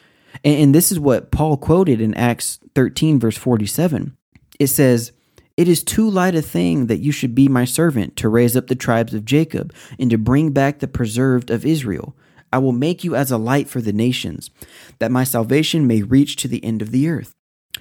And, 0.44 0.58
and 0.58 0.74
this 0.74 0.90
is 0.90 1.00
what 1.00 1.30
Paul 1.30 1.56
quoted 1.56 2.00
in 2.00 2.14
Acts 2.14 2.60
13, 2.74 3.18
verse 3.18 3.36
47. 3.36 4.16
It 4.58 4.68
says, 4.68 5.12
it 5.56 5.68
is 5.68 5.84
too 5.84 6.08
light 6.08 6.34
a 6.34 6.42
thing 6.42 6.86
that 6.86 7.00
you 7.00 7.12
should 7.12 7.34
be 7.34 7.48
my 7.48 7.64
servant 7.64 8.16
to 8.16 8.28
raise 8.28 8.56
up 8.56 8.66
the 8.66 8.74
tribes 8.74 9.14
of 9.14 9.24
Jacob 9.24 9.72
and 9.98 10.10
to 10.10 10.18
bring 10.18 10.50
back 10.50 10.78
the 10.78 10.88
preserved 10.88 11.50
of 11.50 11.64
Israel. 11.64 12.16
I 12.52 12.58
will 12.58 12.72
make 12.72 13.04
you 13.04 13.14
as 13.14 13.30
a 13.30 13.38
light 13.38 13.68
for 13.68 13.80
the 13.80 13.92
nations, 13.92 14.50
that 14.98 15.10
my 15.10 15.24
salvation 15.24 15.86
may 15.86 16.02
reach 16.02 16.36
to 16.36 16.48
the 16.48 16.64
end 16.64 16.82
of 16.82 16.90
the 16.90 17.08
earth. 17.08 17.32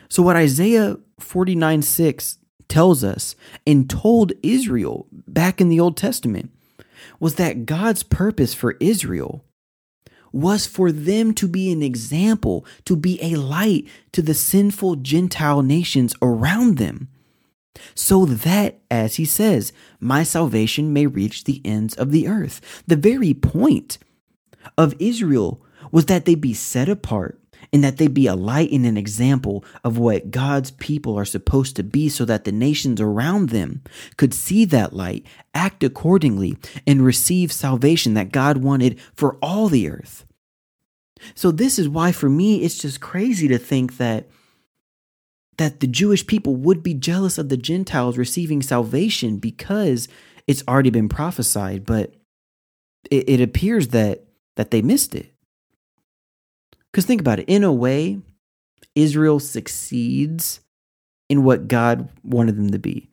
So, 0.09 0.23
what 0.23 0.36
Isaiah 0.36 0.97
49 1.19 1.81
6 1.81 2.38
tells 2.67 3.03
us 3.03 3.36
and 3.67 3.89
told 3.89 4.33
Israel 4.41 5.07
back 5.12 5.62
in 5.62 5.69
the 5.69 5.79
Old 5.79 5.95
Testament 5.95 6.51
was 7.19 7.36
that 7.36 7.65
God's 7.65 8.01
purpose 8.01 8.53
for 8.53 8.77
Israel 8.79 9.45
was 10.31 10.65
for 10.65 10.91
them 10.91 11.33
to 11.36 11.47
be 11.47 11.71
an 11.71 11.83
example, 11.83 12.65
to 12.86 12.95
be 12.95 13.19
a 13.21 13.36
light 13.36 13.88
to 14.12 14.23
the 14.23 14.33
sinful 14.33 14.95
Gentile 14.97 15.62
nations 15.62 16.15
around 16.21 16.77
them 16.77 17.09
so 17.95 18.25
that, 18.25 18.79
as 18.91 19.15
he 19.15 19.25
says, 19.25 19.73
my 19.99 20.23
salvation 20.23 20.93
may 20.93 21.07
reach 21.07 21.43
the 21.43 21.62
ends 21.65 21.95
of 21.95 22.12
the 22.12 22.27
earth. 22.27 22.83
The 22.88 22.95
very 22.95 23.33
point 23.33 23.97
of 24.77 24.95
Israel 24.99 25.62
was 25.91 26.05
that 26.05 26.25
they 26.25 26.36
be 26.36 26.53
set 26.53 26.89
apart 26.89 27.39
and 27.71 27.83
that 27.83 27.97
they 27.97 28.07
be 28.07 28.27
a 28.27 28.36
light 28.36 28.71
and 28.71 28.86
an 28.86 28.97
example 28.97 29.63
of 29.83 29.97
what 29.97 30.31
God's 30.31 30.71
people 30.71 31.17
are 31.17 31.25
supposed 31.25 31.75
to 31.75 31.83
be 31.83 32.09
so 32.09 32.25
that 32.25 32.43
the 32.43 32.51
nations 32.51 32.99
around 32.99 33.49
them 33.49 33.81
could 34.17 34.33
see 34.33 34.65
that 34.65 34.93
light, 34.93 35.25
act 35.53 35.83
accordingly, 35.83 36.57
and 36.86 37.05
receive 37.05 37.51
salvation 37.51 38.13
that 38.15 38.31
God 38.31 38.57
wanted 38.57 38.99
for 39.15 39.38
all 39.41 39.69
the 39.69 39.89
earth. 39.89 40.25
So 41.36 41.51
this 41.51 41.79
is 41.79 41.88
why 41.88 42.12
for 42.12 42.29
me 42.29 42.63
it's 42.63 42.77
just 42.77 42.99
crazy 42.99 43.47
to 43.47 43.57
think 43.57 43.97
that 43.97 44.27
that 45.57 45.79
the 45.79 45.87
Jewish 45.87 46.25
people 46.25 46.55
would 46.55 46.81
be 46.83 46.93
jealous 46.93 47.37
of 47.37 47.49
the 47.49 47.57
Gentiles 47.57 48.17
receiving 48.17 48.61
salvation 48.61 49.37
because 49.37 50.07
it's 50.47 50.63
already 50.67 50.89
been 50.89 51.09
prophesied, 51.09 51.85
but 51.85 52.15
it, 53.09 53.29
it 53.29 53.41
appears 53.41 53.89
that 53.89 54.25
that 54.55 54.71
they 54.71 54.81
missed 54.81 55.15
it. 55.15 55.33
Because 56.91 57.05
think 57.05 57.21
about 57.21 57.39
it, 57.39 57.49
in 57.49 57.63
a 57.63 57.73
way, 57.73 58.21
Israel 58.95 59.39
succeeds 59.39 60.59
in 61.27 61.43
what 61.43 61.67
God 61.67 62.09
wanted 62.23 62.55
them 62.55 62.69
to 62.71 62.79
be. 62.79 63.09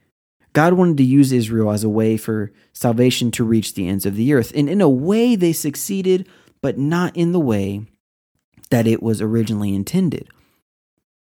God 0.53 0.75
wanted 0.75 0.97
to 0.99 1.05
use 1.05 1.33
Israel 1.33 1.71
as 1.71 1.85
a 1.85 1.89
way 1.89 2.17
for 2.17 2.53
salvation 2.73 3.31
to 3.33 3.45
reach 3.45 3.75
the 3.75 3.89
ends 3.89 4.05
of 4.05 4.17
the 4.17 4.35
earth. 4.35 4.53
And 4.55 4.69
in 4.69 4.81
a 4.81 4.89
way, 4.89 5.37
they 5.37 5.53
succeeded, 5.53 6.29
but 6.61 6.77
not 6.77 7.17
in 7.17 7.33
the 7.33 7.41
way 7.41 7.87
that 8.71 8.87
it 8.87 9.03
was 9.03 9.23
originally 9.23 9.75
intended. 9.75 10.29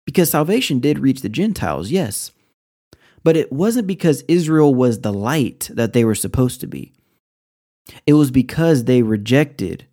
Because 0.04 0.30
salvation 0.30 0.80
did 0.80 0.98
reach 0.98 1.22
the 1.22 1.28
Gentiles, 1.28 1.90
yes. 1.90 2.30
But 3.22 3.36
it 3.36 3.52
wasn't 3.52 3.86
because 3.86 4.24
Israel 4.28 4.74
was 4.74 5.00
the 5.00 5.12
light 5.12 5.70
that 5.72 5.92
they 5.92 6.04
were 6.04 6.14
supposed 6.14 6.60
to 6.60 6.66
be. 6.66 6.92
It 8.06 8.14
was 8.14 8.30
because 8.30 8.84
they 8.84 9.02
rejected 9.02 9.86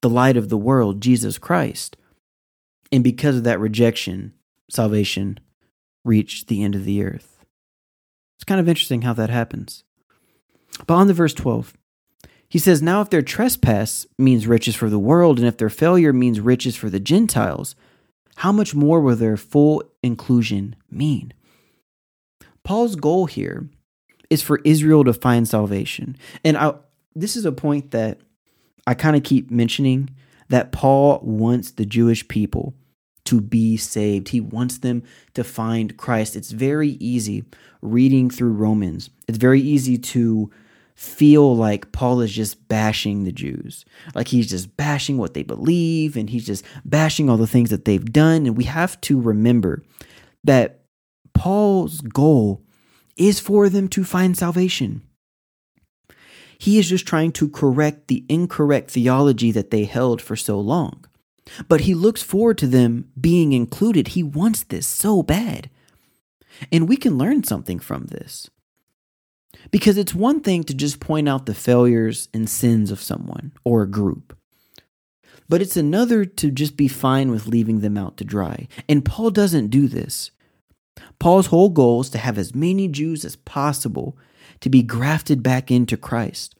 the 0.00 0.10
light 0.10 0.36
of 0.36 0.48
the 0.48 0.58
world, 0.58 1.00
Jesus 1.00 1.38
Christ. 1.38 1.96
And 2.92 3.02
because 3.02 3.36
of 3.36 3.44
that 3.44 3.60
rejection, 3.60 4.32
salvation 4.70 5.38
reached 6.04 6.48
the 6.48 6.62
end 6.62 6.74
of 6.74 6.84
the 6.84 7.02
earth. 7.02 7.44
It's 8.36 8.44
kind 8.44 8.60
of 8.60 8.68
interesting 8.68 9.02
how 9.02 9.12
that 9.14 9.30
happens. 9.30 9.84
But 10.86 10.94
on 10.94 11.06
the 11.06 11.14
verse 11.14 11.34
12, 11.34 11.74
he 12.48 12.58
says, 12.58 12.82
Now 12.82 13.00
if 13.00 13.10
their 13.10 13.22
trespass 13.22 14.06
means 14.18 14.46
riches 14.46 14.76
for 14.76 14.90
the 14.90 14.98
world, 14.98 15.38
and 15.38 15.48
if 15.48 15.56
their 15.56 15.70
failure 15.70 16.12
means 16.12 16.40
riches 16.40 16.76
for 16.76 16.90
the 16.90 17.00
Gentiles, 17.00 17.74
how 18.36 18.52
much 18.52 18.74
more 18.74 19.00
will 19.00 19.16
their 19.16 19.36
full 19.36 19.82
inclusion 20.02 20.76
mean? 20.90 21.32
Paul's 22.64 22.96
goal 22.96 23.26
here 23.26 23.68
is 24.30 24.42
for 24.42 24.60
Israel 24.64 25.04
to 25.04 25.12
find 25.12 25.46
salvation. 25.46 26.16
And 26.44 26.56
I, 26.56 26.74
this 27.14 27.36
is 27.36 27.44
a 27.44 27.52
point 27.52 27.92
that 27.92 28.20
I 28.86 28.94
kind 28.94 29.16
of 29.16 29.22
keep 29.22 29.50
mentioning 29.50 30.10
that 30.48 30.72
Paul 30.72 31.20
wants 31.22 31.72
the 31.72 31.86
Jewish 31.86 32.26
people 32.28 32.74
to 33.24 33.40
be 33.40 33.76
saved. 33.76 34.28
He 34.28 34.40
wants 34.40 34.78
them 34.78 35.02
to 35.34 35.42
find 35.42 35.96
Christ. 35.96 36.36
It's 36.36 36.52
very 36.52 36.90
easy 36.90 37.44
reading 37.82 38.30
through 38.30 38.52
Romans. 38.52 39.10
It's 39.28 39.38
very 39.38 39.60
easy 39.60 39.98
to 39.98 40.50
feel 40.96 41.54
like 41.54 41.92
Paul 41.92 42.22
is 42.22 42.32
just 42.32 42.68
bashing 42.68 43.24
the 43.24 43.32
Jews. 43.32 43.84
Like 44.14 44.28
he's 44.28 44.48
just 44.48 44.76
bashing 44.76 45.18
what 45.18 45.34
they 45.34 45.42
believe 45.42 46.16
and 46.16 46.28
he's 46.28 46.46
just 46.46 46.64
bashing 46.84 47.28
all 47.28 47.36
the 47.36 47.46
things 47.46 47.70
that 47.70 47.84
they've 47.84 48.12
done. 48.12 48.46
And 48.46 48.56
we 48.56 48.64
have 48.64 48.98
to 49.02 49.20
remember 49.20 49.82
that 50.42 50.84
Paul's 51.34 52.00
goal 52.00 52.62
is 53.16 53.40
for 53.40 53.68
them 53.68 53.88
to 53.88 54.04
find 54.04 54.36
salvation. 54.36 55.02
He 56.58 56.78
is 56.78 56.88
just 56.88 57.06
trying 57.06 57.32
to 57.32 57.48
correct 57.50 58.08
the 58.08 58.24
incorrect 58.30 58.90
theology 58.90 59.50
that 59.52 59.70
they 59.70 59.84
held 59.84 60.22
for 60.22 60.34
so 60.34 60.58
long. 60.58 61.04
But 61.68 61.82
he 61.82 61.94
looks 61.94 62.22
forward 62.22 62.56
to 62.58 62.66
them 62.66 63.10
being 63.20 63.52
included. 63.52 64.08
He 64.08 64.22
wants 64.22 64.64
this 64.64 64.86
so 64.86 65.22
bad. 65.22 65.68
And 66.72 66.88
we 66.88 66.96
can 66.96 67.18
learn 67.18 67.44
something 67.44 67.78
from 67.78 68.06
this. 68.06 68.48
Because 69.70 69.96
it's 69.96 70.14
one 70.14 70.40
thing 70.40 70.64
to 70.64 70.74
just 70.74 71.00
point 71.00 71.28
out 71.28 71.46
the 71.46 71.54
failures 71.54 72.28
and 72.32 72.48
sins 72.48 72.90
of 72.90 73.00
someone 73.00 73.52
or 73.64 73.82
a 73.82 73.90
group, 73.90 74.36
but 75.48 75.62
it's 75.62 75.76
another 75.76 76.24
to 76.24 76.50
just 76.50 76.76
be 76.76 76.88
fine 76.88 77.30
with 77.30 77.46
leaving 77.46 77.80
them 77.80 77.96
out 77.96 78.16
to 78.16 78.24
dry. 78.24 78.68
And 78.88 79.04
Paul 79.04 79.30
doesn't 79.30 79.68
do 79.68 79.88
this. 79.88 80.30
Paul's 81.18 81.46
whole 81.46 81.68
goal 81.68 82.00
is 82.00 82.10
to 82.10 82.18
have 82.18 82.38
as 82.38 82.54
many 82.54 82.88
Jews 82.88 83.24
as 83.24 83.36
possible 83.36 84.16
to 84.60 84.70
be 84.70 84.82
grafted 84.82 85.42
back 85.42 85.70
into 85.70 85.96
Christ. 85.96 86.54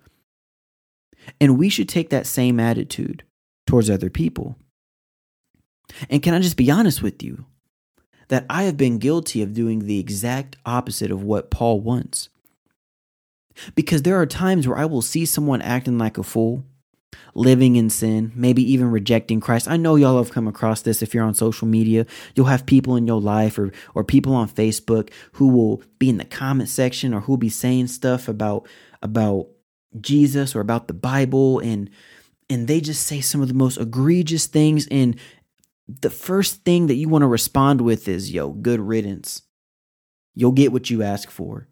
And 1.41 1.59
we 1.59 1.69
should 1.69 1.89
take 1.89 2.11
that 2.11 2.27
same 2.27 2.61
attitude 2.61 3.25
towards 3.67 3.91
other 3.91 4.11
people. 4.11 4.57
And 6.11 6.23
can 6.23 6.35
I 6.35 6.41
just 6.41 6.57
be 6.57 6.71
honest 6.71 7.03
with 7.03 7.23
you? 7.23 7.47
That 8.29 8.47
I 8.51 8.65
have 8.65 8.77
been 8.77 8.99
guilty 8.99 9.43
of 9.43 9.55
doing 9.55 9.81
the 9.81 10.01
exact 10.01 10.57
opposite 10.67 11.11
of 11.11 11.23
what 11.23 11.51
Paul 11.51 11.81
wants. 11.81 12.29
Because 13.75 14.03
there 14.03 14.21
are 14.21 14.27
times 14.27 14.67
where 14.67 14.79
I 14.79 14.85
will 14.85 15.03
see 15.03 15.25
someone 15.25 15.63
acting 15.63 15.99
like 15.99 16.19
a 16.19 16.23
fool, 16.23 16.65
living 17.35 17.77
in 17.77 17.91
sin, 17.91 18.33
maybe 18.35 18.63
even 18.73 18.91
rejecting 18.91 19.41
Christ. 19.41 19.69
I 19.69 19.77
know 19.77 19.97
y'all 19.97 20.19
have 20.19 20.33
come 20.33 20.49
across 20.49 20.83
this 20.83 21.03
if 21.03 21.15
you're 21.15 21.25
on 21.25 21.35
social 21.35 21.69
media. 21.69 22.07
You'll 22.35 22.47
have 22.47 22.67
people 22.67 22.97
in 22.97 23.07
your 23.07 23.21
life 23.21 23.59
or 23.59 23.73
or 23.95 24.05
people 24.05 24.35
on 24.35 24.49
Facebook 24.49 25.11
who 25.33 25.49
will 25.49 25.83
be 25.99 26.09
in 26.09 26.19
the 26.19 26.25
comment 26.25 26.69
section 26.69 27.15
or 27.15 27.21
who'll 27.21 27.37
be 27.37 27.49
saying 27.49 27.89
stuff 27.89 28.29
about 28.29 28.67
about 29.03 29.49
Jesus 30.01 30.55
or 30.55 30.61
about 30.61 30.89
the 30.89 30.95
Bible 30.95 31.59
and 31.61 31.91
and 32.49 32.69
they 32.69 32.81
just 32.81 33.07
say 33.07 33.21
some 33.21 33.43
of 33.43 33.49
the 33.49 33.55
most 33.55 33.79
egregious 33.79 34.47
things 34.47 34.87
and 34.89 35.19
the 35.89 36.11
first 36.11 36.65
thing 36.65 36.87
that 36.87 36.95
you 36.95 37.09
want 37.09 37.23
to 37.23 37.27
respond 37.27 37.81
with 37.81 38.09
is 38.09 38.33
yo 38.33 38.51
good 38.51 38.81
riddance 38.81 39.43
you'll 40.35 40.53
get 40.53 40.73
what 40.73 40.91
you 40.91 41.03
ask 41.03 41.31
for 41.31 41.69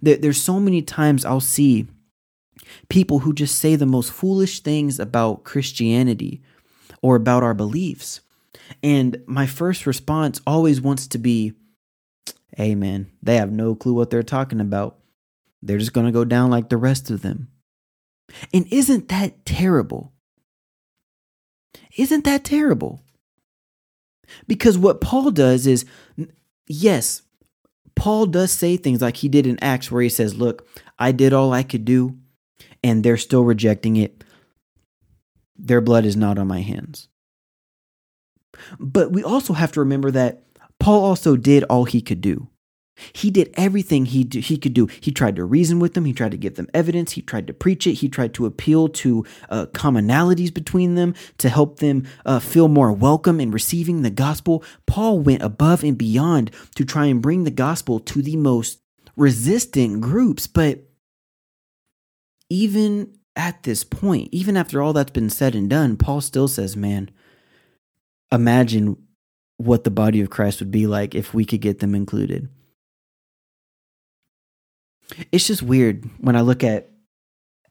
there, 0.00 0.16
there's 0.16 0.42
so 0.42 0.60
many 0.60 0.82
times 0.82 1.24
i'll 1.24 1.40
see 1.40 1.86
people 2.88 3.20
who 3.20 3.32
just 3.32 3.58
say 3.58 3.76
the 3.76 3.86
most 3.86 4.12
foolish 4.12 4.60
things 4.60 4.98
about 4.98 5.44
christianity 5.44 6.42
or 7.02 7.16
about 7.16 7.42
our 7.42 7.54
beliefs 7.54 8.20
and 8.82 9.22
my 9.26 9.46
first 9.46 9.86
response 9.86 10.40
always 10.46 10.80
wants 10.80 11.06
to 11.06 11.18
be 11.18 11.52
hey 12.56 12.74
they 13.22 13.36
have 13.36 13.52
no 13.52 13.74
clue 13.74 13.94
what 13.94 14.10
they're 14.10 14.22
talking 14.22 14.60
about 14.60 14.98
they're 15.62 15.78
just 15.78 15.92
going 15.92 16.06
to 16.06 16.12
go 16.12 16.24
down 16.24 16.50
like 16.50 16.68
the 16.68 16.76
rest 16.76 17.10
of 17.10 17.22
them 17.22 17.48
and 18.52 18.66
isn't 18.70 19.08
that 19.08 19.44
terrible? 19.44 20.12
Isn't 21.96 22.24
that 22.24 22.44
terrible? 22.44 23.02
Because 24.46 24.76
what 24.76 25.00
Paul 25.00 25.30
does 25.30 25.66
is, 25.66 25.84
yes, 26.66 27.22
Paul 27.96 28.26
does 28.26 28.52
say 28.52 28.76
things 28.76 29.00
like 29.00 29.16
he 29.16 29.28
did 29.28 29.46
in 29.46 29.58
Acts, 29.62 29.90
where 29.90 30.02
he 30.02 30.08
says, 30.08 30.36
Look, 30.36 30.68
I 30.98 31.12
did 31.12 31.32
all 31.32 31.52
I 31.52 31.62
could 31.62 31.84
do, 31.84 32.16
and 32.84 33.02
they're 33.02 33.16
still 33.16 33.44
rejecting 33.44 33.96
it. 33.96 34.22
Their 35.56 35.80
blood 35.80 36.04
is 36.04 36.16
not 36.16 36.38
on 36.38 36.46
my 36.46 36.60
hands. 36.60 37.08
But 38.78 39.12
we 39.12 39.22
also 39.22 39.54
have 39.54 39.72
to 39.72 39.80
remember 39.80 40.10
that 40.10 40.44
Paul 40.78 41.04
also 41.04 41.36
did 41.36 41.64
all 41.64 41.84
he 41.84 42.00
could 42.00 42.20
do. 42.20 42.48
He 43.12 43.30
did 43.30 43.52
everything 43.54 44.06
he 44.06 44.24
do, 44.24 44.40
he 44.40 44.56
could 44.56 44.72
do. 44.72 44.86
He 44.86 45.12
tried 45.12 45.36
to 45.36 45.44
reason 45.44 45.78
with 45.78 45.94
them. 45.94 46.06
He 46.06 46.12
tried 46.12 46.30
to 46.30 46.38
give 46.38 46.56
them 46.56 46.68
evidence. 46.72 47.12
He 47.12 47.22
tried 47.22 47.46
to 47.46 47.52
preach 47.52 47.86
it. 47.86 47.94
He 47.94 48.08
tried 48.08 48.32
to 48.34 48.46
appeal 48.46 48.88
to 48.88 49.24
uh, 49.50 49.66
commonalities 49.66 50.52
between 50.52 50.94
them 50.94 51.14
to 51.38 51.48
help 51.48 51.78
them 51.78 52.06
uh, 52.24 52.38
feel 52.38 52.68
more 52.68 52.92
welcome 52.92 53.38
in 53.38 53.50
receiving 53.50 54.02
the 54.02 54.10
gospel. 54.10 54.64
Paul 54.86 55.20
went 55.20 55.42
above 55.42 55.84
and 55.84 55.98
beyond 55.98 56.50
to 56.74 56.84
try 56.84 57.06
and 57.06 57.20
bring 57.20 57.44
the 57.44 57.50
gospel 57.50 58.00
to 58.00 58.22
the 58.22 58.36
most 58.36 58.80
resistant 59.14 60.00
groups. 60.00 60.46
But 60.46 60.84
even 62.48 63.18
at 63.34 63.62
this 63.64 63.84
point, 63.84 64.30
even 64.32 64.56
after 64.56 64.80
all 64.80 64.94
that's 64.94 65.10
been 65.10 65.30
said 65.30 65.54
and 65.54 65.68
done, 65.68 65.98
Paul 65.98 66.22
still 66.22 66.48
says, 66.48 66.76
"Man, 66.76 67.10
imagine." 68.32 68.96
What 69.58 69.84
the 69.84 69.90
body 69.90 70.20
of 70.20 70.28
Christ 70.28 70.60
would 70.60 70.70
be 70.70 70.86
like 70.86 71.14
if 71.14 71.32
we 71.32 71.46
could 71.46 71.62
get 71.62 71.78
them 71.78 71.94
included 71.94 72.50
it's 75.32 75.46
just 75.46 75.62
weird 75.62 76.08
when 76.18 76.36
I 76.36 76.40
look 76.40 76.64
at 76.64 76.90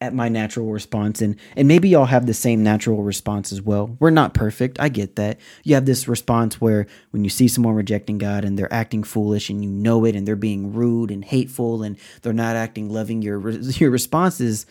at 0.00 0.12
my 0.14 0.28
natural 0.28 0.66
response 0.66 1.22
and 1.22 1.36
and 1.56 1.66
maybe 1.66 1.88
y'all 1.88 2.04
have 2.04 2.26
the 2.26 2.34
same 2.34 2.62
natural 2.62 3.02
response 3.02 3.52
as 3.52 3.62
well. 3.62 3.96
We're 3.98 4.10
not 4.10 4.34
perfect. 4.34 4.78
I 4.78 4.88
get 4.88 5.16
that. 5.16 5.38
You 5.64 5.74
have 5.74 5.86
this 5.86 6.06
response 6.06 6.60
where 6.60 6.86
when 7.10 7.24
you 7.24 7.30
see 7.30 7.48
someone 7.48 7.74
rejecting 7.74 8.18
God 8.18 8.44
and 8.44 8.58
they're 8.58 8.72
acting 8.72 9.04
foolish 9.04 9.48
and 9.48 9.64
you 9.64 9.70
know 9.70 10.04
it 10.04 10.14
and 10.14 10.28
they're 10.28 10.36
being 10.36 10.72
rude 10.72 11.10
and 11.10 11.24
hateful 11.24 11.82
and 11.82 11.96
they're 12.22 12.32
not 12.32 12.56
acting 12.56 12.90
loving 12.90 13.22
your 13.22 13.50
your 13.50 13.90
response 13.90 14.40
is 14.40 14.66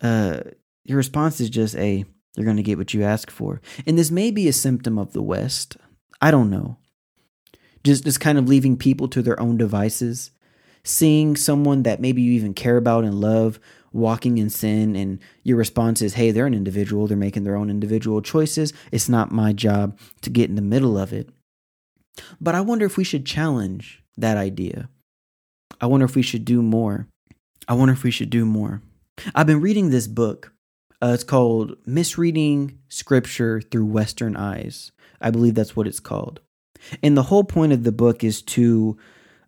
uh 0.00 0.40
your 0.84 0.96
response 0.96 1.40
is 1.40 1.50
just 1.50 1.76
a 1.76 2.04
you're 2.36 2.44
going 2.44 2.58
to 2.58 2.62
get 2.62 2.78
what 2.78 2.92
you 2.92 3.02
ask 3.02 3.30
for. 3.30 3.60
And 3.86 3.98
this 3.98 4.10
may 4.10 4.30
be 4.30 4.46
a 4.46 4.52
symptom 4.52 4.98
of 4.98 5.12
the 5.12 5.22
West. 5.22 5.76
I 6.20 6.30
don't 6.30 6.50
know. 6.50 6.76
Just 7.82 8.04
just 8.04 8.20
kind 8.20 8.38
of 8.38 8.48
leaving 8.48 8.76
people 8.76 9.08
to 9.08 9.22
their 9.22 9.38
own 9.40 9.56
devices 9.56 10.30
seeing 10.86 11.36
someone 11.36 11.82
that 11.82 12.00
maybe 12.00 12.22
you 12.22 12.32
even 12.32 12.54
care 12.54 12.76
about 12.76 13.04
and 13.04 13.20
love 13.20 13.58
walking 13.92 14.38
in 14.38 14.50
sin 14.50 14.94
and 14.94 15.18
your 15.42 15.56
response 15.56 16.02
is 16.02 16.14
hey 16.14 16.30
they're 16.30 16.46
an 16.46 16.54
individual. 16.54 17.06
They're 17.06 17.16
making 17.16 17.44
their 17.44 17.56
own 17.56 17.70
individual 17.70 18.22
choices. 18.22 18.72
It's 18.92 19.08
not 19.08 19.32
my 19.32 19.52
job 19.52 19.98
to 20.22 20.30
get 20.30 20.48
in 20.48 20.56
the 20.56 20.62
middle 20.62 20.98
of 20.98 21.12
it. 21.12 21.30
But 22.40 22.54
i 22.54 22.60
wonder 22.60 22.86
if 22.86 22.96
we 22.96 23.04
should 23.04 23.26
challenge 23.26 24.02
that 24.16 24.36
idea. 24.36 24.88
I 25.80 25.86
wonder 25.86 26.06
if 26.06 26.14
we 26.14 26.22
should 26.22 26.44
do 26.44 26.62
more. 26.62 27.08
I 27.68 27.74
wonder 27.74 27.92
if 27.92 28.04
we 28.04 28.10
should 28.10 28.30
do 28.30 28.46
more. 28.46 28.80
I've 29.34 29.46
been 29.46 29.60
reading 29.60 29.90
this 29.90 30.06
book. 30.06 30.52
Uh, 31.02 31.12
it's 31.12 31.24
called 31.24 31.76
misreading 31.84 32.78
scripture 32.88 33.60
through 33.60 33.86
western 33.86 34.36
eyes. 34.36 34.92
I 35.20 35.30
believe 35.30 35.54
that's 35.54 35.76
what 35.76 35.86
it's 35.86 36.00
called. 36.00 36.40
And 37.02 37.16
the 37.16 37.24
whole 37.24 37.44
point 37.44 37.72
of 37.72 37.84
the 37.84 37.92
book 37.92 38.24
is 38.24 38.40
to 38.42 38.96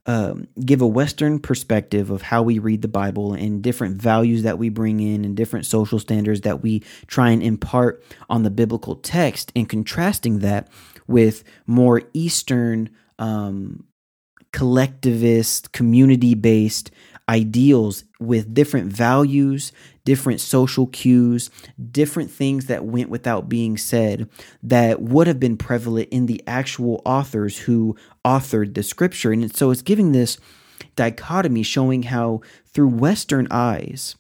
um, 0.09 0.49
give 0.65 0.81
a 0.81 0.87
Western 0.87 1.39
perspective 1.39 2.11
of 2.11 2.23
how 2.23 2.43
we 2.43 2.59
read 2.59 2.81
the 2.81 2.89
Bible 2.89 3.35
and 3.35 3.63
different 3.63 4.01
values 4.01 4.43
that 4.43 4.57
we 4.57 4.71
bring 4.71 5.01
in 5.01 5.23
and 5.23 5.37
different 5.37 5.67
social 5.67 5.99
standards 5.99 6.41
that 6.41 6.63
we 6.63 6.83
try 7.07 7.29
and 7.29 7.43
impart 7.43 8.03
on 8.31 8.43
the 8.43 8.51
biblical 8.51 8.97
text, 8.97 9.53
and 9.55 9.69
contrasting 9.69 10.39
that 10.39 10.67
with 11.07 11.45
more 11.67 12.03
Eastern, 12.15 12.89
um, 13.19 13.85
collectivist, 14.51 15.73
community 15.73 16.35
based 16.35 16.91
ideals 17.29 18.05
with 18.21 18.53
different 18.53 18.93
values, 18.93 19.73
different 20.05 20.41
social 20.41 20.87
cues, 20.89 21.51
different 21.91 22.31
things 22.31 22.67
that 22.67 22.85
went 22.85 23.09
without 23.09 23.49
being 23.49 23.77
said 23.77 24.29
that 24.63 25.01
would 25.01 25.27
have 25.27 25.39
been 25.39 25.57
prevalent 25.57 26.09
in 26.11 26.27
the 26.27 26.43
actual 26.47 27.01
authors 27.05 27.59
who 27.61 27.97
authored 28.25 28.75
the 28.75 28.83
scripture. 28.83 29.33
And 29.33 29.55
so 29.55 29.71
it's 29.71 29.83
giving 29.83 30.13
this 30.13 30.39
dichotomy 30.97 31.63
showing 31.63 32.05
how 32.05 32.41
through 32.67 32.89
Western 32.89 33.47
eyes, 33.51 34.17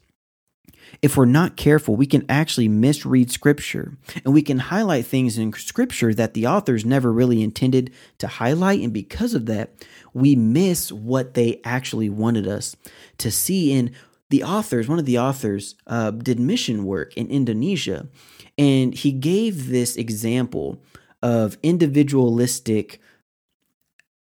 if 1.03 1.17
we're 1.17 1.27
not 1.27 1.57
careful, 1.57 1.97
we 1.97 2.07
can 2.07 2.25
actually 2.29 2.69
misread 2.69 3.31
scripture 3.31 3.97
and 4.25 4.33
we 4.33 4.43
can 4.43 4.59
highlight 4.59 5.07
things 5.07 5.39
in 5.39 5.53
scripture 5.53 6.15
that 6.15 6.35
the 6.35 6.47
authors 6.47 6.85
never 6.85 7.13
really 7.13 7.43
intended 7.43 7.93
to 8.19 8.27
highlight. 8.27 8.81
And 8.81 8.93
because 8.93 9.35
of 9.35 9.47
that, 9.47 9.71
we 10.15 10.37
miss 10.37 10.91
what 10.93 11.35
they 11.35 11.61
actually 11.65 12.09
wanted 12.09 12.47
us 12.47 12.77
to 13.19 13.31
see. 13.31 13.73
And 13.73 13.91
the 14.31 14.43
authors, 14.43 14.89
one 14.89 14.99
of 14.99 15.07
the 15.07 15.19
authors, 15.19 15.75
uh, 15.87 16.11
did 16.11 16.39
mission 16.39 16.85
work 16.85 17.17
in 17.17 17.31
Indonesia. 17.31 18.09
And 18.57 18.95
he 18.95 19.13
gave 19.13 19.69
this 19.69 19.97
example 19.97 20.83
of 21.23 21.57
individualistic 21.63 23.01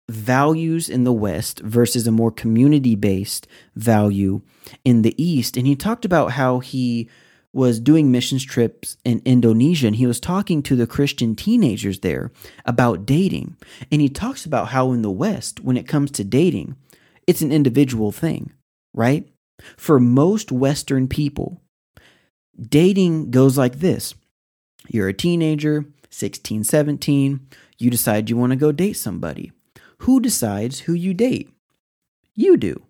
values 0.08 0.88
in 0.88 1.04
the 1.04 1.12
West 1.12 1.60
versus 1.60 2.06
a 2.06 2.12
more 2.12 2.30
community 2.30 2.94
based 2.94 3.46
value 3.74 4.42
in 4.84 5.02
the 5.02 5.14
East. 5.22 5.56
And 5.56 5.66
he 5.66 5.76
talked 5.76 6.04
about 6.04 6.32
how 6.32 6.58
he 6.58 7.08
was 7.54 7.78
doing 7.78 8.10
missions 8.10 8.44
trips 8.44 8.96
in 9.04 9.22
Indonesia 9.24 9.86
and 9.86 9.96
he 9.96 10.06
was 10.06 10.18
talking 10.18 10.62
to 10.64 10.74
the 10.74 10.86
Christian 10.86 11.36
teenagers 11.36 12.00
there 12.00 12.32
about 12.64 13.06
dating. 13.06 13.56
And 13.92 14.00
he 14.00 14.08
talks 14.08 14.44
about 14.44 14.68
how 14.68 14.92
in 14.92 15.02
the 15.02 15.10
West, 15.10 15.60
when 15.60 15.76
it 15.76 15.86
comes 15.86 16.10
to 16.12 16.24
dating, 16.24 16.76
it's 17.26 17.42
an 17.42 17.52
individual 17.52 18.10
thing, 18.10 18.52
right? 18.92 19.28
For 19.76 20.00
most 20.00 20.50
Western 20.50 21.06
people, 21.06 21.62
dating 22.60 23.30
goes 23.30 23.56
like 23.56 23.78
this 23.78 24.14
you're 24.88 25.08
a 25.08 25.14
teenager, 25.14 25.86
16, 26.10 26.64
17, 26.64 27.40
you 27.78 27.90
decide 27.90 28.28
you 28.28 28.36
want 28.36 28.50
to 28.50 28.56
go 28.56 28.72
date 28.72 28.94
somebody. 28.94 29.52
Who 29.98 30.20
decides 30.20 30.80
who 30.80 30.92
you 30.92 31.14
date? 31.14 31.50
You 32.34 32.56
do. 32.56 32.84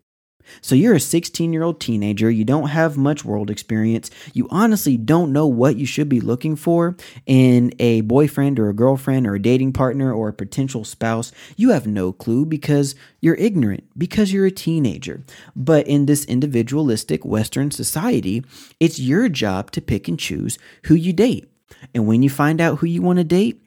So 0.61 0.75
you're 0.75 0.95
a 0.95 1.01
16 1.01 1.53
year 1.53 1.63
old 1.63 1.81
teenager, 1.81 2.31
you 2.31 2.45
don't 2.45 2.69
have 2.69 2.97
much 2.97 3.25
world 3.25 3.51
experience, 3.51 4.11
you 4.33 4.47
honestly 4.51 4.97
don't 4.97 5.33
know 5.33 5.47
what 5.47 5.77
you 5.77 5.87
should 5.87 6.09
be 6.09 6.21
looking 6.21 6.57
for 6.57 6.97
in 7.27 7.73
a 7.79 8.03
boyfriend 8.03 8.59
or 8.59 8.69
a 8.69 8.75
girlfriend 8.75 9.27
or 9.27 9.35
a 9.35 9.43
dating 9.43 9.73
partner 9.73 10.13
or 10.13 10.29
a 10.29 10.33
potential 10.33 10.85
spouse. 10.85 11.33
You 11.57 11.71
have 11.71 11.87
no 11.87 12.13
clue 12.13 12.47
because 12.47 12.95
you're 13.21 13.35
ignorant, 13.37 13.85
because 13.97 14.33
you're 14.33 14.47
a 14.47 14.51
teenager. 14.51 15.25
But 15.57 15.87
in 15.87 16.07
this 16.07 16.25
individualistic 16.25 17.25
Western 17.25 17.71
society, 17.71 18.45
it's 18.81 18.99
your 18.99 19.29
job 19.29 19.71
to 19.73 19.81
pick 19.81 20.09
and 20.09 20.19
choose 20.19 20.59
who 20.85 20.95
you 20.95 21.13
date. 21.13 21.51
And 21.95 22.07
when 22.07 22.23
you 22.23 22.31
find 22.31 22.61
out 22.61 22.79
who 22.79 22.87
you 22.87 23.03
want 23.03 23.19
to 23.19 23.25
date, 23.25 23.61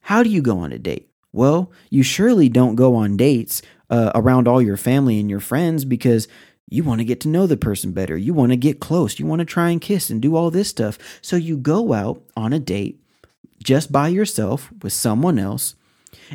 how 0.00 0.22
do 0.22 0.28
you 0.28 0.42
go 0.42 0.58
on 0.58 0.72
a 0.72 0.78
date? 0.78 1.08
Well, 1.32 1.72
you 1.90 2.02
surely 2.04 2.48
don't 2.48 2.76
go 2.76 2.94
on 2.94 3.16
dates 3.16 3.60
uh, 3.90 4.12
around 4.14 4.48
all 4.48 4.62
your 4.62 4.76
family 4.76 5.20
and 5.20 5.28
your 5.28 5.40
friends 5.40 5.84
because 5.84 6.28
you 6.68 6.82
want 6.82 7.00
to 7.00 7.04
get 7.04 7.20
to 7.20 7.28
know 7.28 7.46
the 7.46 7.56
person 7.56 7.92
better. 7.92 8.16
You 8.16 8.34
want 8.34 8.52
to 8.52 8.56
get 8.56 8.80
close. 8.80 9.18
You 9.18 9.26
want 9.26 9.40
to 9.40 9.44
try 9.44 9.70
and 9.70 9.80
kiss 9.80 10.10
and 10.10 10.20
do 10.20 10.36
all 10.36 10.50
this 10.50 10.68
stuff. 10.68 10.98
So 11.20 11.36
you 11.36 11.56
go 11.56 11.92
out 11.92 12.22
on 12.36 12.52
a 12.52 12.58
date 12.58 13.00
just 13.62 13.92
by 13.92 14.08
yourself 14.08 14.72
with 14.82 14.92
someone 14.92 15.38
else 15.38 15.74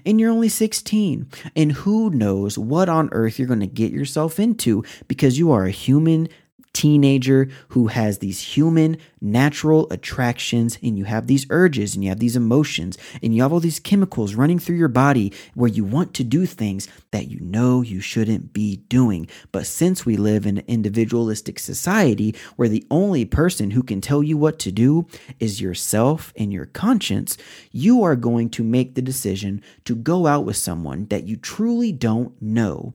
and 0.05 0.19
you're 0.19 0.31
only 0.31 0.49
16. 0.49 1.27
And 1.55 1.71
who 1.71 2.09
knows 2.09 2.57
what 2.57 2.89
on 2.89 3.09
earth 3.11 3.39
you're 3.39 3.47
going 3.47 3.59
to 3.59 3.67
get 3.67 3.91
yourself 3.91 4.39
into 4.39 4.83
because 5.07 5.37
you 5.37 5.51
are 5.51 5.65
a 5.65 5.71
human 5.71 6.29
teenager 6.73 7.49
who 7.69 7.87
has 7.87 8.19
these 8.19 8.39
human 8.39 8.97
natural 9.21 9.87
attractions 9.91 10.77
and 10.81 10.97
you 10.97 11.05
have 11.05 11.27
these 11.27 11.45
urges 11.49 11.95
and 11.95 12.03
you 12.03 12.09
have 12.09 12.19
these 12.19 12.35
emotions 12.35 12.97
and 13.21 13.35
you 13.35 13.41
have 13.41 13.51
all 13.51 13.59
these 13.59 13.79
chemicals 13.79 14.35
running 14.35 14.59
through 14.59 14.75
your 14.75 14.87
body 14.87 15.33
where 15.55 15.69
you 15.69 15.83
want 15.83 16.13
to 16.13 16.23
do 16.23 16.45
things 16.45 16.87
that 17.11 17.27
you 17.27 17.39
know 17.39 17.81
you 17.81 17.99
shouldn't 17.99 18.53
be 18.53 18.77
doing. 18.87 19.27
But 19.51 19.65
since 19.65 20.05
we 20.05 20.15
live 20.15 20.45
in 20.45 20.59
an 20.59 20.65
individualistic 20.67 21.59
society 21.59 22.35
where 22.55 22.69
the 22.69 22.85
only 22.89 23.25
person 23.25 23.71
who 23.71 23.83
can 23.83 24.01
tell 24.01 24.23
you 24.23 24.37
what 24.37 24.59
to 24.59 24.71
do 24.71 25.07
is 25.39 25.61
yourself 25.61 26.33
and 26.37 26.53
your 26.53 26.65
conscience, 26.65 27.37
you 27.71 28.03
are 28.03 28.15
going 28.15 28.49
to 28.51 28.63
make 28.63 28.95
the 28.95 29.01
decision 29.01 29.61
to 29.85 29.95
go 29.95 30.27
out 30.27 30.45
with 30.45 30.57
someone 30.57 31.07
that 31.07 31.25
you 31.25 31.35
truly 31.35 31.91
don't 31.91 32.39
know. 32.41 32.93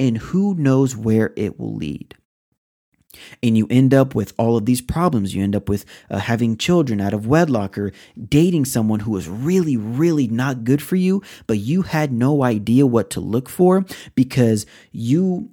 And 0.00 0.18
who 0.18 0.54
knows 0.54 0.96
where 0.96 1.32
it 1.36 1.58
will 1.58 1.74
lead. 1.74 2.16
And 3.42 3.56
you 3.56 3.66
end 3.70 3.94
up 3.94 4.14
with 4.14 4.34
all 4.38 4.56
of 4.56 4.66
these 4.66 4.80
problems. 4.80 5.34
You 5.34 5.42
end 5.42 5.56
up 5.56 5.68
with 5.68 5.84
uh, 6.10 6.18
having 6.18 6.56
children 6.56 7.00
out 7.00 7.14
of 7.14 7.26
wedlock 7.26 7.78
or 7.78 7.92
dating 8.28 8.66
someone 8.66 9.00
who 9.00 9.16
is 9.16 9.28
really, 9.28 9.76
really 9.76 10.28
not 10.28 10.64
good 10.64 10.82
for 10.82 10.96
you, 10.96 11.22
but 11.46 11.58
you 11.58 11.82
had 11.82 12.12
no 12.12 12.42
idea 12.42 12.86
what 12.86 13.10
to 13.10 13.20
look 13.20 13.48
for 13.48 13.84
because 14.14 14.66
you, 14.92 15.50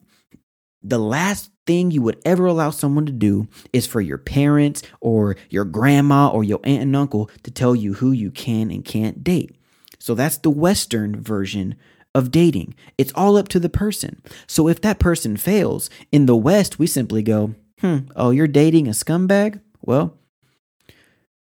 the 0.83 0.99
last 0.99 1.51
thing 1.65 1.91
you 1.91 2.01
would 2.01 2.21
ever 2.25 2.45
allow 2.45 2.69
someone 2.69 3.05
to 3.05 3.11
do 3.11 3.47
is 3.73 3.87
for 3.87 4.01
your 4.01 4.17
parents 4.17 4.83
or 4.99 5.35
your 5.49 5.65
grandma 5.65 6.29
or 6.29 6.43
your 6.43 6.59
aunt 6.63 6.83
and 6.83 6.95
uncle 6.95 7.29
to 7.43 7.51
tell 7.51 7.75
you 7.75 7.93
who 7.93 8.11
you 8.11 8.31
can 8.31 8.69
and 8.69 8.85
can't 8.85 9.23
date. 9.23 9.55
So 9.99 10.13
that's 10.13 10.37
the 10.37 10.51
Western 10.51 11.19
version 11.21 11.75
of 12.15 12.31
dating. 12.31 12.73
It's 12.97 13.11
all 13.13 13.37
up 13.37 13.49
to 13.49 13.59
the 13.59 13.69
person. 13.69 14.21
So 14.47 14.67
if 14.67 14.81
that 14.81 14.97
person 14.97 15.35
fails, 15.37 15.89
in 16.11 16.25
the 16.25 16.35
West, 16.35 16.79
we 16.79 16.87
simply 16.87 17.21
go, 17.21 17.53
hmm, 17.81 17.97
oh, 18.15 18.31
you're 18.31 18.47
dating 18.47 18.87
a 18.87 18.91
scumbag? 18.91 19.59
Well, 19.81 20.17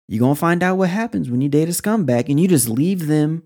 you're 0.08 0.20
going 0.20 0.36
to 0.36 0.40
find 0.40 0.62
out 0.62 0.78
what 0.78 0.88
happens 0.88 1.28
when 1.28 1.40
you 1.40 1.48
date 1.48 1.68
a 1.68 1.72
scumbag 1.72 2.28
and 2.28 2.40
you 2.40 2.48
just 2.48 2.68
leave 2.68 3.08
them 3.08 3.42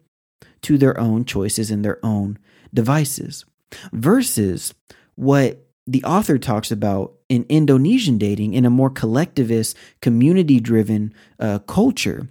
to 0.63 0.79
their 0.79 0.99
own 1.01 1.25
choices 1.25 1.71
and 1.71 1.85
their 1.85 1.99
own 2.05 2.39
devices. 2.73 3.45
Versus 3.93 4.75
what 5.15 5.67
the 5.87 6.05
author 6.05 6.39
talks 6.39 6.71
about 6.71 7.15
in 7.29 7.47
Indonesian 7.49 8.19
dating 8.19 8.55
in 8.55 8.65
a 8.65 8.71
more 8.71 8.91
collectivist, 8.91 9.77
community 10.01 10.61
driven 10.61 11.13
uh, 11.41 11.59
culture. 11.61 12.29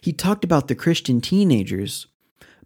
He 0.00 0.12
talked 0.12 0.44
about 0.44 0.68
the 0.68 0.74
Christian 0.74 1.20
teenagers 1.20 2.06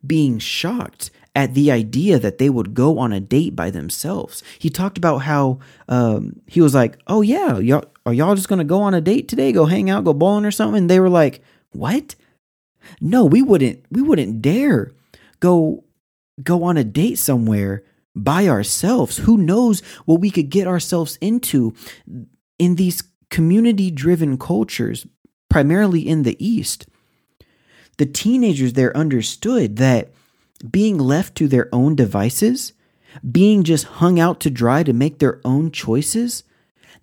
being 0.07 0.39
shocked 0.39 1.11
at 1.39 1.55
the 1.55 1.71
idea 1.71 2.19
that 2.19 2.39
they 2.39 2.51
would 2.51 2.75
go 2.75 2.99
on 2.99 3.13
a 3.13 3.21
date 3.21 3.55
by 3.55 3.71
themselves. 3.71 4.43
He 4.59 4.69
talked 4.69 4.99
about 4.99 5.19
how 5.19 5.61
um, 5.89 6.41
he 6.49 6.61
was 6.61 6.75
like, 6.75 6.99
"Oh 7.07 7.23
yeah, 7.23 7.59
y'all 7.59 7.85
are 8.05 8.13
y'all 8.13 8.35
just 8.35 8.49
gonna 8.49 8.65
go 8.65 8.83
on 8.83 8.93
a 8.93 9.01
date 9.01 9.29
today? 9.29 9.53
Go 9.53 9.67
hang 9.67 9.89
out, 9.89 10.03
go 10.03 10.13
bowling 10.13 10.45
or 10.45 10.51
something?" 10.51 10.79
And 10.79 10.91
they 10.91 10.99
were 10.99 11.09
like, 11.09 11.41
"What? 11.71 12.17
No, 13.01 13.25
we 13.25 13.41
wouldn't. 13.41 13.85
We 13.89 14.03
wouldn't 14.03 14.43
dare 14.43 14.91
go 15.39 15.85
go 16.43 16.65
on 16.65 16.77
a 16.77 16.83
date 16.83 17.19
somewhere 17.19 17.85
by 18.17 18.49
ourselves. 18.49 19.19
Who 19.19 19.39
knows 19.39 19.81
what 20.07 20.21
we 20.21 20.33
could 20.33 20.51
get 20.51 20.67
ourselves 20.67 21.19
into 21.21 21.73
in 22.59 22.75
these 22.75 23.05
community 23.31 23.93
driven 23.93 24.39
cultures, 24.39 25.07
primarily 25.49 26.01
in 26.01 26.25
the 26.25 26.37
East." 26.45 26.89
The 27.99 28.07
teenagers 28.07 28.73
there 28.73 28.97
understood 28.97 29.77
that 29.77 30.13
being 30.71 30.99
left 30.99 31.35
to 31.37 31.49
their 31.49 31.69
own 31.73 31.95
devices, 31.95 32.73
being 33.31 33.65
just 33.65 33.85
hung 33.85 34.19
out 34.19 34.41
to 34.41 34.51
dry 34.51 34.83
to 34.83 34.93
make 34.93 35.19
their 35.19 35.41
own 35.45 35.71
choices, 35.71 36.45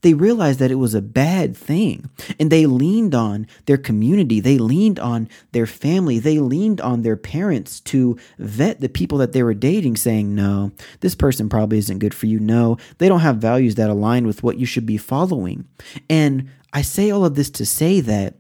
they 0.02 0.14
realized 0.14 0.60
that 0.60 0.72
it 0.72 0.76
was 0.76 0.94
a 0.94 1.02
bad 1.02 1.58
thing. 1.58 2.10
And 2.40 2.52
they 2.52 2.66
leaned 2.66 3.16
on 3.16 3.48
their 3.66 3.78
community, 3.78 4.40
they 4.40 4.58
leaned 4.58 5.00
on 5.00 5.28
their 5.52 5.66
family, 5.66 6.20
they 6.20 6.38
leaned 6.38 6.80
on 6.82 7.02
their 7.02 7.18
parents 7.18 7.80
to 7.82 8.18
vet 8.38 8.82
the 8.82 8.90
people 8.90 9.18
that 9.20 9.32
they 9.32 9.42
were 9.42 9.54
dating, 9.54 9.96
saying, 9.96 10.36
No, 10.36 10.72
this 11.00 11.16
person 11.16 11.50
probably 11.50 11.80
isn't 11.80 12.00
good 12.00 12.14
for 12.14 12.28
you. 12.28 12.40
No, 12.40 12.78
they 13.00 13.10
don't 13.10 13.22
have 13.22 13.38
values 13.38 13.76
that 13.76 13.90
align 13.90 14.28
with 14.28 14.44
what 14.44 14.58
you 14.58 14.66
should 14.66 14.86
be 14.86 14.98
following. 14.98 15.68
And 16.10 16.50
I 16.72 16.82
say 16.82 17.10
all 17.10 17.26
of 17.26 17.36
this 17.36 17.50
to 17.52 17.66
say 17.66 18.00
that 18.02 18.36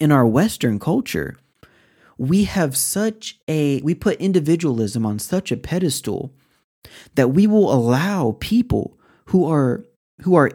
in 0.00 0.12
our 0.12 0.26
Western 0.26 0.78
culture, 0.78 1.38
we 2.20 2.44
have 2.44 2.76
such 2.76 3.40
a, 3.48 3.80
we 3.80 3.94
put 3.94 4.20
individualism 4.20 5.06
on 5.06 5.18
such 5.18 5.50
a 5.50 5.56
pedestal 5.56 6.34
that 7.14 7.28
we 7.28 7.46
will 7.46 7.72
allow 7.72 8.36
people 8.40 8.98
who 9.26 9.50
are 9.50 9.86
who 10.20 10.34
are 10.34 10.50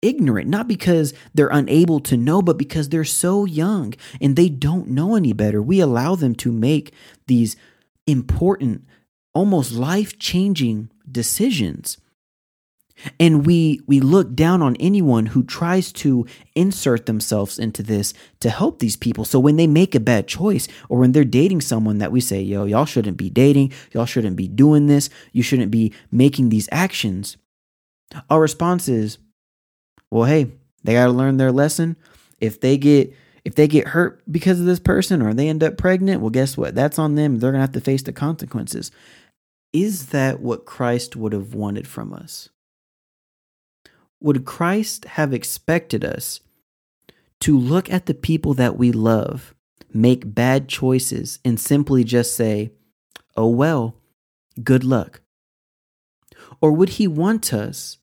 ignorant, 0.00 0.48
not 0.48 0.66
because 0.66 1.12
they're 1.34 1.48
unable 1.48 2.00
to 2.00 2.16
know, 2.16 2.40
but 2.40 2.56
because 2.56 2.88
they're 2.88 3.04
so 3.04 3.44
young 3.44 3.92
and 4.22 4.36
they 4.36 4.48
don't 4.48 4.88
know 4.88 5.14
any 5.14 5.34
better. 5.34 5.60
We 5.60 5.80
allow 5.80 6.14
them 6.14 6.34
to 6.36 6.50
make 6.50 6.94
these 7.26 7.56
important, 8.06 8.86
almost 9.34 9.72
life 9.72 10.18
changing 10.18 10.90
decisions. 11.10 11.98
And 13.18 13.46
we 13.46 13.80
we 13.86 14.00
look 14.00 14.34
down 14.34 14.62
on 14.62 14.76
anyone 14.76 15.26
who 15.26 15.42
tries 15.42 15.92
to 15.92 16.26
insert 16.54 17.06
themselves 17.06 17.58
into 17.58 17.82
this 17.82 18.14
to 18.40 18.50
help 18.50 18.78
these 18.78 18.96
people. 18.96 19.24
So 19.24 19.40
when 19.40 19.56
they 19.56 19.66
make 19.66 19.94
a 19.94 20.00
bad 20.00 20.28
choice 20.28 20.68
or 20.88 20.98
when 20.98 21.12
they're 21.12 21.24
dating 21.24 21.62
someone 21.62 21.98
that 21.98 22.12
we 22.12 22.20
say, 22.20 22.42
"Yo, 22.42 22.64
y'all 22.64 22.84
shouldn't 22.84 23.16
be 23.16 23.30
dating. 23.30 23.72
Y'all 23.92 24.06
shouldn't 24.06 24.36
be 24.36 24.48
doing 24.48 24.86
this. 24.86 25.10
You 25.32 25.42
shouldn't 25.42 25.70
be 25.70 25.92
making 26.10 26.48
these 26.48 26.68
actions." 26.70 27.36
Our 28.28 28.40
response 28.40 28.88
is, 28.88 29.18
well, 30.10 30.24
hey, 30.24 30.52
they 30.84 30.92
got 30.92 31.06
to 31.06 31.12
learn 31.12 31.38
their 31.38 31.52
lesson. 31.52 31.96
If 32.38 32.60
they 32.60 32.76
get 32.76 33.14
if 33.44 33.54
they 33.54 33.66
get 33.66 33.88
hurt 33.88 34.22
because 34.30 34.60
of 34.60 34.66
this 34.66 34.78
person 34.78 35.20
or 35.20 35.34
they 35.34 35.48
end 35.48 35.64
up 35.64 35.76
pregnant, 35.76 36.20
well, 36.20 36.30
guess 36.30 36.56
what? 36.56 36.74
That's 36.74 36.98
on 36.98 37.16
them. 37.16 37.38
They're 37.38 37.50
going 37.50 37.58
to 37.58 37.62
have 37.62 37.72
to 37.72 37.80
face 37.80 38.02
the 38.02 38.12
consequences. 38.12 38.92
Is 39.72 40.06
that 40.06 40.40
what 40.40 40.66
Christ 40.66 41.16
would 41.16 41.32
have 41.32 41.54
wanted 41.54 41.88
from 41.88 42.12
us? 42.12 42.50
Would 44.22 44.44
Christ 44.44 45.04
have 45.04 45.34
expected 45.34 46.04
us 46.04 46.40
to 47.40 47.58
look 47.58 47.90
at 47.90 48.06
the 48.06 48.14
people 48.14 48.54
that 48.54 48.78
we 48.78 48.92
love, 48.92 49.54
make 49.92 50.34
bad 50.34 50.68
choices, 50.68 51.40
and 51.44 51.58
simply 51.58 52.04
just 52.04 52.36
say, 52.36 52.70
oh, 53.36 53.48
well, 53.48 53.96
good 54.62 54.84
luck? 54.84 55.22
Or 56.60 56.70
would 56.70 56.90
he 56.90 57.08
want 57.08 57.52
us 57.52 57.98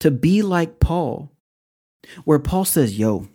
to 0.00 0.10
be 0.10 0.42
like 0.42 0.80
Paul, 0.80 1.30
where 2.24 2.40
Paul 2.40 2.64
says, 2.64 2.98
Yo, 2.98 3.28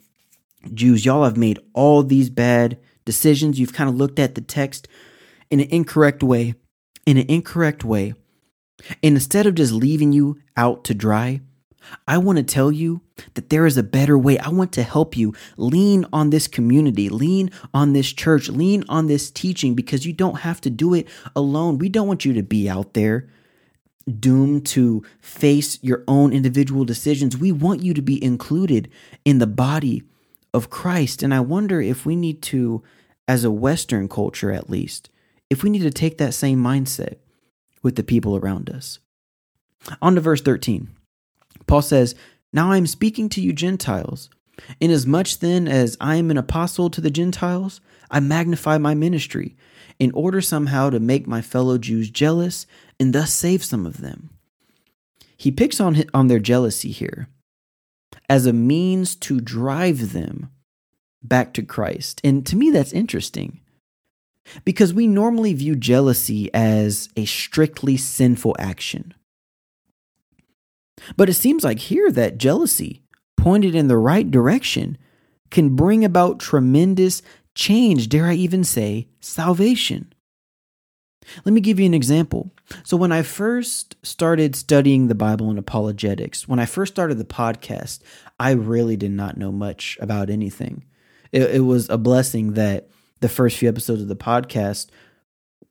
Jews, 0.74 1.06
y'all 1.06 1.24
have 1.24 1.38
made 1.38 1.60
all 1.74 2.04
these 2.04 2.30
bad 2.30 2.78
decisions. 3.06 3.60
You've 3.60 3.74
kind 3.74 3.90
of 3.90 3.96
looked 3.96 4.20
at 4.20 4.36
the 4.36 4.42
text 4.42 4.88
in 5.50 5.62
an 5.62 5.70
incorrect 5.70 6.24
way, 6.24 6.56
in 7.06 7.18
an 7.18 7.28
incorrect 7.30 7.86
way. 7.86 8.14
And 9.02 9.16
instead 9.16 9.46
of 9.46 9.56
just 9.56 9.72
leaving 9.72 10.12
you 10.12 10.40
out 10.58 10.84
to 10.86 10.94
dry, 10.94 11.42
I 12.08 12.18
want 12.18 12.38
to 12.38 12.44
tell 12.44 12.72
you 12.72 13.02
that 13.34 13.50
there 13.50 13.66
is 13.66 13.78
a 13.78 13.84
better 13.84 14.18
way. 14.18 14.38
I 14.40 14.50
want 14.50 14.72
to 14.74 14.84
help 14.84 15.16
you 15.18 15.34
lean 15.58 16.06
on 16.12 16.30
this 16.30 16.48
community, 16.48 17.10
lean 17.10 17.52
on 17.74 17.94
this 17.94 18.12
church, 18.12 18.50
lean 18.50 18.84
on 18.90 19.08
this 19.08 19.32
teaching 19.32 19.76
because 19.76 20.06
you 20.06 20.14
don't 20.14 20.40
have 20.40 20.62
to 20.62 20.70
do 20.70 20.94
it 20.94 21.08
alone. 21.36 21.78
We 21.78 21.90
don't 21.90 22.08
want 22.08 22.26
you 22.26 22.34
to 22.34 22.44
be 22.44 22.70
out 22.70 22.94
there 22.94 23.30
doomed 24.20 24.66
to 24.68 25.04
face 25.20 25.80
your 25.82 26.04
own 26.08 26.32
individual 26.32 26.86
decisions. 26.86 27.38
We 27.38 27.52
want 27.52 27.82
you 27.82 27.94
to 27.94 28.02
be 28.02 28.24
included 28.24 28.90
in 29.24 29.40
the 29.40 29.48
body 29.48 30.04
of 30.54 30.70
Christ. 30.70 31.24
And 31.24 31.34
I 31.34 31.40
wonder 31.40 31.82
if 31.82 32.06
we 32.06 32.16
need 32.16 32.42
to, 32.44 32.84
as 33.28 33.44
a 33.44 33.52
Western 33.52 34.08
culture 34.08 34.52
at 34.52 34.70
least, 34.70 35.10
if 35.50 35.64
we 35.64 35.70
need 35.70 35.82
to 35.82 35.92
take 35.92 36.18
that 36.18 36.34
same 36.34 36.64
mindset 36.64 37.16
with 37.82 37.96
the 37.96 38.04
people 38.04 38.38
around 38.38 38.70
us. 38.70 39.00
On 40.02 40.16
to 40.16 40.22
verse 40.22 40.42
13. 40.42 40.95
Paul 41.68 41.82
says, 41.82 42.16
Now 42.54 42.72
I 42.72 42.78
am 42.78 42.88
speaking 42.88 43.30
to 43.30 43.42
you 43.42 43.54
Gentiles. 43.54 44.30
Inasmuch 44.80 45.40
then 45.40 45.68
as 45.68 45.98
I 46.00 46.16
am 46.16 46.32
an 46.32 46.38
apostle 46.38 46.90
to 46.90 47.02
the 47.02 47.10
Gentiles, 47.10 47.82
I 48.10 48.20
magnify 48.20 48.78
my 48.78 48.94
ministry 48.94 49.56
in 50.00 50.12
order 50.12 50.42
somehow 50.42 50.90
to 50.90 51.00
make 51.00 51.28
my 51.28 51.42
fellow 51.42 51.78
Jews 51.78 52.10
jealous 52.10 52.66
and 53.00 53.14
thus 53.14 53.34
save 53.34 53.64
some 53.64 53.86
of 53.86 54.02
them. 54.02 54.30
He 55.38 55.52
picks 55.52 55.82
on, 55.82 56.04
on 56.14 56.28
their 56.28 56.40
jealousy 56.40 56.92
here 56.92 57.28
as 58.30 58.46
a 58.46 58.54
means 58.54 59.16
to 59.16 59.40
drive 59.40 60.14
them 60.14 60.50
back 61.22 61.54
to 61.54 61.64
Christ. 61.64 62.22
And 62.24 62.46
to 62.46 62.56
me, 62.56 62.72
that's 62.72 62.94
interesting 62.94 63.60
because 64.64 64.94
we 64.94 65.08
normally 65.08 65.54
view 65.54 65.76
jealousy 65.76 66.54
as 66.54 67.10
a 67.16 67.26
strictly 67.26 67.98
sinful 67.98 68.56
action. 68.60 69.14
But 71.18 71.30
it 71.30 71.34
seems 71.34 71.64
like 71.64 71.80
here 71.80 72.12
that 72.12 72.38
jealousy, 72.38 73.04
pointed 73.38 73.76
in 73.76 73.88
the 73.88 73.98
right 73.98 74.30
direction, 74.30 74.98
can 75.52 75.76
bring 75.76 76.04
about 76.04 76.40
tremendous 76.40 77.22
change, 77.54 78.10
dare 78.10 78.26
I 78.26 78.34
even 78.34 78.64
say, 78.64 79.08
salvation. 79.20 80.14
Let 81.44 81.54
me 81.54 81.62
give 81.62 81.80
you 81.80 81.86
an 81.86 81.94
example. 81.94 82.52
So, 82.84 82.98
when 82.98 83.12
I 83.12 83.24
first 83.24 83.96
started 84.04 84.56
studying 84.56 85.08
the 85.08 85.16
Bible 85.16 85.50
and 85.50 85.58
apologetics, 85.58 86.48
when 86.48 86.60
I 86.60 86.66
first 86.66 86.94
started 86.94 87.18
the 87.18 87.26
podcast, 87.26 88.02
I 88.40 88.52
really 88.52 88.96
did 88.96 89.12
not 89.12 89.38
know 89.38 89.52
much 89.52 89.98
about 90.00 90.30
anything. 90.30 90.84
It, 91.32 91.56
it 91.56 91.60
was 91.62 91.90
a 91.90 91.98
blessing 91.98 92.54
that 92.54 92.90
the 93.22 93.30
first 93.30 93.58
few 93.58 93.70
episodes 93.70 94.02
of 94.02 94.08
the 94.08 94.16
podcast 94.16 94.90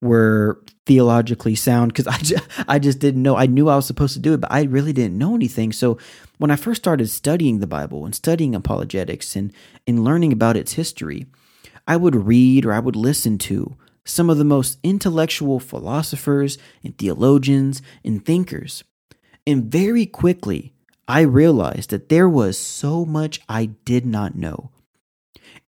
were 0.05 0.61
theologically 0.87 1.55
sound 1.55 1.93
because 1.93 2.07
I 2.07 2.19
just, 2.19 2.45
I 2.69 2.79
just 2.79 2.99
didn't 2.99 3.23
know. 3.23 3.37
I 3.37 3.47
knew 3.47 3.69
I 3.69 3.77
was 3.77 3.87
supposed 3.87 4.15
to 4.15 4.21
do 4.21 4.35
it, 4.35 4.41
but 4.41 4.53
I 4.53 4.63
really 4.63 4.93
didn't 4.93 5.19
know 5.19 5.35
anything. 5.35 5.73
So, 5.73 5.99
when 6.39 6.51
I 6.51 6.57
first 6.57 6.83
started 6.83 7.09
studying 7.09 7.59
the 7.61 7.67
Bible 7.67 8.05
and 8.05 8.15
studying 8.15 8.55
apologetics 8.55 9.37
and, 9.37 9.53
and 9.87 10.05
learning 10.05 10.33
about 10.33 10.57
its 10.57 10.73
history, 10.73 11.27
I 11.87 11.97
would 11.97 12.15
read 12.15 12.65
or 12.65 12.73
I 12.73 12.81
would 12.81 12.97
listen 12.97 13.39
to 13.39 13.77
some 14.05 14.29
of 14.29 14.37
the 14.37 14.45
most 14.45 14.79
intellectual 14.83 15.61
philosophers 15.61 16.59
and 16.83 16.97
theologians 16.99 17.83
and 18.05 18.25
thinkers. 18.25 18.85
And 19.47 19.65
very 19.65 20.07
quickly, 20.07 20.75
I 21.07 21.21
realized 21.21 21.91
that 21.91 22.09
there 22.09 22.29
was 22.29 22.59
so 22.59 23.05
much 23.05 23.41
I 23.49 23.67
did 23.67 24.07
not 24.07 24.35
know. 24.35 24.71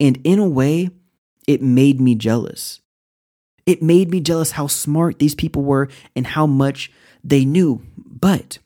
And 0.01 0.21
in 0.25 0.39
a 0.39 0.49
way, 0.49 0.91
it 1.47 1.63
made 1.63 2.01
me 2.01 2.15
jealous. 2.15 2.81
It 3.67 3.83
made 3.83 4.11
me 4.11 4.21
jealous 4.21 4.53
how 4.53 4.67
smart 4.67 5.19
these 5.19 5.35
people 5.35 5.63
were 5.63 5.89
and 6.15 6.27
how 6.27 6.47
much 6.47 6.93
they 7.23 7.45
knew. 7.45 7.83
But 7.97 8.59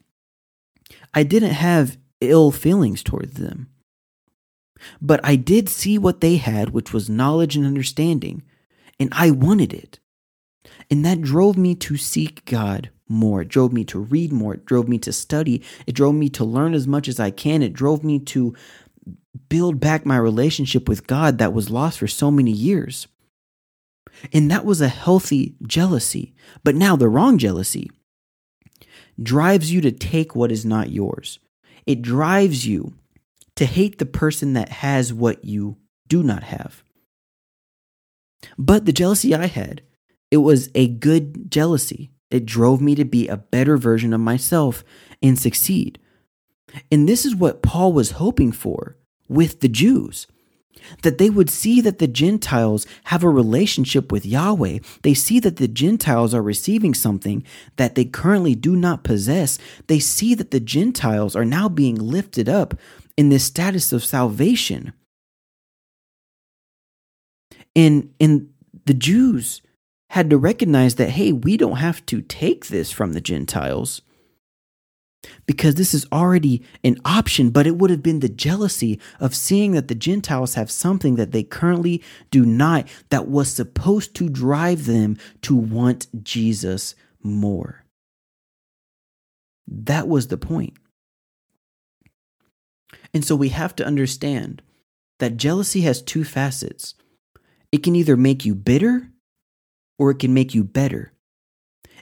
I 1.15 1.23
didn't 1.23 1.53
have 1.53 1.97
ill 2.21 2.51
feelings 2.51 3.03
towards 3.03 3.35
them. 3.35 3.69
But 5.01 5.21
I 5.25 5.37
did 5.37 5.69
see 5.69 5.99
what 5.99 6.21
they 6.21 6.37
had, 6.37 6.71
which 6.71 6.93
was 6.93 7.11
knowledge 7.11 7.57
and 7.57 7.67
understanding, 7.67 8.43
and 9.01 9.09
I 9.13 9.31
wanted 9.31 9.73
it. 9.73 9.99
And 10.91 11.05
that 11.05 11.23
drove 11.23 11.57
me 11.57 11.75
to 11.77 11.97
seek 11.97 12.45
God 12.45 12.91
more. 13.09 13.43
It 13.43 13.49
drove 13.49 13.73
me 13.73 13.85
to 13.87 13.99
read 13.99 14.33
more. 14.33 14.55
It 14.55 14.67
drove 14.67 14.89
me 14.89 14.99
to 14.99 15.13
study. 15.13 15.63
It 15.87 15.95
drove 15.95 16.15
me 16.15 16.29
to 16.31 16.45
learn 16.45 16.75
as 16.75 16.87
much 16.87 17.09
as 17.09 17.19
I 17.19 17.31
can. 17.31 17.63
It 17.63 17.73
drove 17.73 18.05
me 18.05 18.19
to 18.21 18.55
build 19.49 19.81
back 19.81 20.05
my 20.05 20.17
relationship 20.17 20.89
with 20.89 21.07
God 21.07 21.39
that 21.39 21.53
was 21.53 21.71
lost 21.71 21.99
for 21.99 22.07
so 22.07 22.31
many 22.31 22.51
years. 22.51 23.07
And 24.33 24.51
that 24.51 24.65
was 24.65 24.81
a 24.81 24.89
healthy 24.89 25.55
jealousy. 25.67 26.35
But 26.65 26.75
now 26.75 26.97
the 26.97 27.09
wrong 27.09 27.39
jealousy 27.39 27.91
drives 29.23 29.73
you 29.73 29.81
to 29.81 29.93
take 29.93 30.35
what 30.35 30.53
is 30.53 30.65
not 30.65 30.91
yours. 30.91 31.39
It 31.87 32.03
drives 32.03 32.67
you 32.67 32.95
to 33.57 33.67
hate 33.67 33.99
the 33.99 34.07
person 34.07 34.53
that 34.53 34.69
has 34.69 35.13
what 35.13 35.45
you 35.45 35.77
do 36.07 36.23
not 36.23 36.45
have. 36.45 36.83
But 38.57 38.85
the 38.85 38.93
jealousy 38.93 39.35
I 39.35 39.47
had, 39.47 39.83
it 40.31 40.39
was 40.39 40.71
a 40.75 40.89
good 40.89 41.51
jealousy. 41.51 42.11
It 42.31 42.47
drove 42.47 42.81
me 42.81 42.95
to 42.95 43.05
be 43.05 43.27
a 43.27 43.37
better 43.37 43.77
version 43.77 44.13
of 44.13 44.21
myself 44.21 44.85
and 45.23 45.39
succeed. 45.39 45.99
And 46.93 47.09
this 47.09 47.25
is 47.25 47.35
what 47.35 47.63
Paul 47.63 47.93
was 47.93 48.13
hoping 48.13 48.53
for 48.53 48.97
with 49.29 49.61
the 49.61 49.69
Jews 49.69 50.27
that 51.03 51.19
they 51.19 51.31
would 51.31 51.51
see 51.51 51.81
that 51.81 51.99
the 51.99 52.07
Gentiles 52.07 52.87
have 53.05 53.23
a 53.23 53.29
relationship 53.29 54.11
with 54.13 54.27
Yahweh. 54.27 54.79
They 55.03 55.15
see 55.15 55.41
that 55.41 55.57
the 55.57 55.69
Gentiles 55.69 56.35
are 56.35 56.43
receiving 56.43 56.95
something 56.95 57.45
that 57.77 57.95
they 57.95 58.05
currently 58.05 58.55
do 58.55 58.77
not 58.77 59.05
possess. 59.05 59.59
They 59.87 59.99
see 59.99 60.35
that 60.35 60.51
the 60.51 60.61
Gentiles 60.61 61.37
are 61.37 61.45
now 61.45 61.69
being 61.69 61.97
lifted 61.97 62.49
up 62.49 62.75
in 63.17 63.29
this 63.29 63.45
status 63.45 63.93
of 63.93 64.05
salvation. 64.05 64.93
And, 67.75 68.13
and 68.21 68.51
the 68.87 68.95
Jews 68.95 69.63
had 70.11 70.31
to 70.31 70.39
recognize 70.39 70.95
that, 70.95 71.11
hey, 71.11 71.33
we 71.33 71.57
don't 71.57 71.77
have 71.77 72.05
to 72.07 72.23
take 72.23 72.67
this 72.67 72.91
from 72.91 73.13
the 73.13 73.21
Gentiles. 73.21 74.03
Because 75.47 75.75
this 75.75 75.95
is 75.95 76.07
already 76.13 76.63
an 76.85 76.97
option, 77.05 77.51
but 77.51 77.67
it 77.67 77.77
would 77.77 77.91
have 77.91 78.03
been 78.03 78.21
the 78.21 78.29
jealousy 78.29 79.01
of 79.21 79.35
seeing 79.35 79.73
that 79.73 79.89
the 79.89 79.95
Gentiles 79.95 80.55
have 80.55 80.71
something 80.71 81.17
that 81.17 81.33
they 81.33 81.43
currently 81.43 82.03
do 82.31 82.45
not, 82.45 82.89
that 83.11 83.29
was 83.29 83.51
supposed 83.53 84.15
to 84.17 84.29
drive 84.29 84.87
them 84.87 85.17
to 85.43 85.55
want 85.55 86.07
Jesus 86.23 86.95
more. 87.23 87.85
That 89.67 90.09
was 90.09 90.29
the 90.29 90.39
point. 90.39 90.75
And 93.13 93.25
so 93.25 93.37
we 93.37 93.51
have 93.51 93.75
to 93.77 93.87
understand 93.87 94.63
that 95.19 95.37
jealousy 95.37 95.83
has 95.83 96.03
two 96.03 96.25
facets 96.25 96.95
it 97.71 97.83
can 97.83 97.95
either 97.95 98.17
make 98.17 98.47
you 98.47 98.55
bitter 98.55 99.11
or 99.99 100.11
it 100.11 100.19
can 100.19 100.33
make 100.33 100.55
you 100.55 100.65
better. 100.65 101.13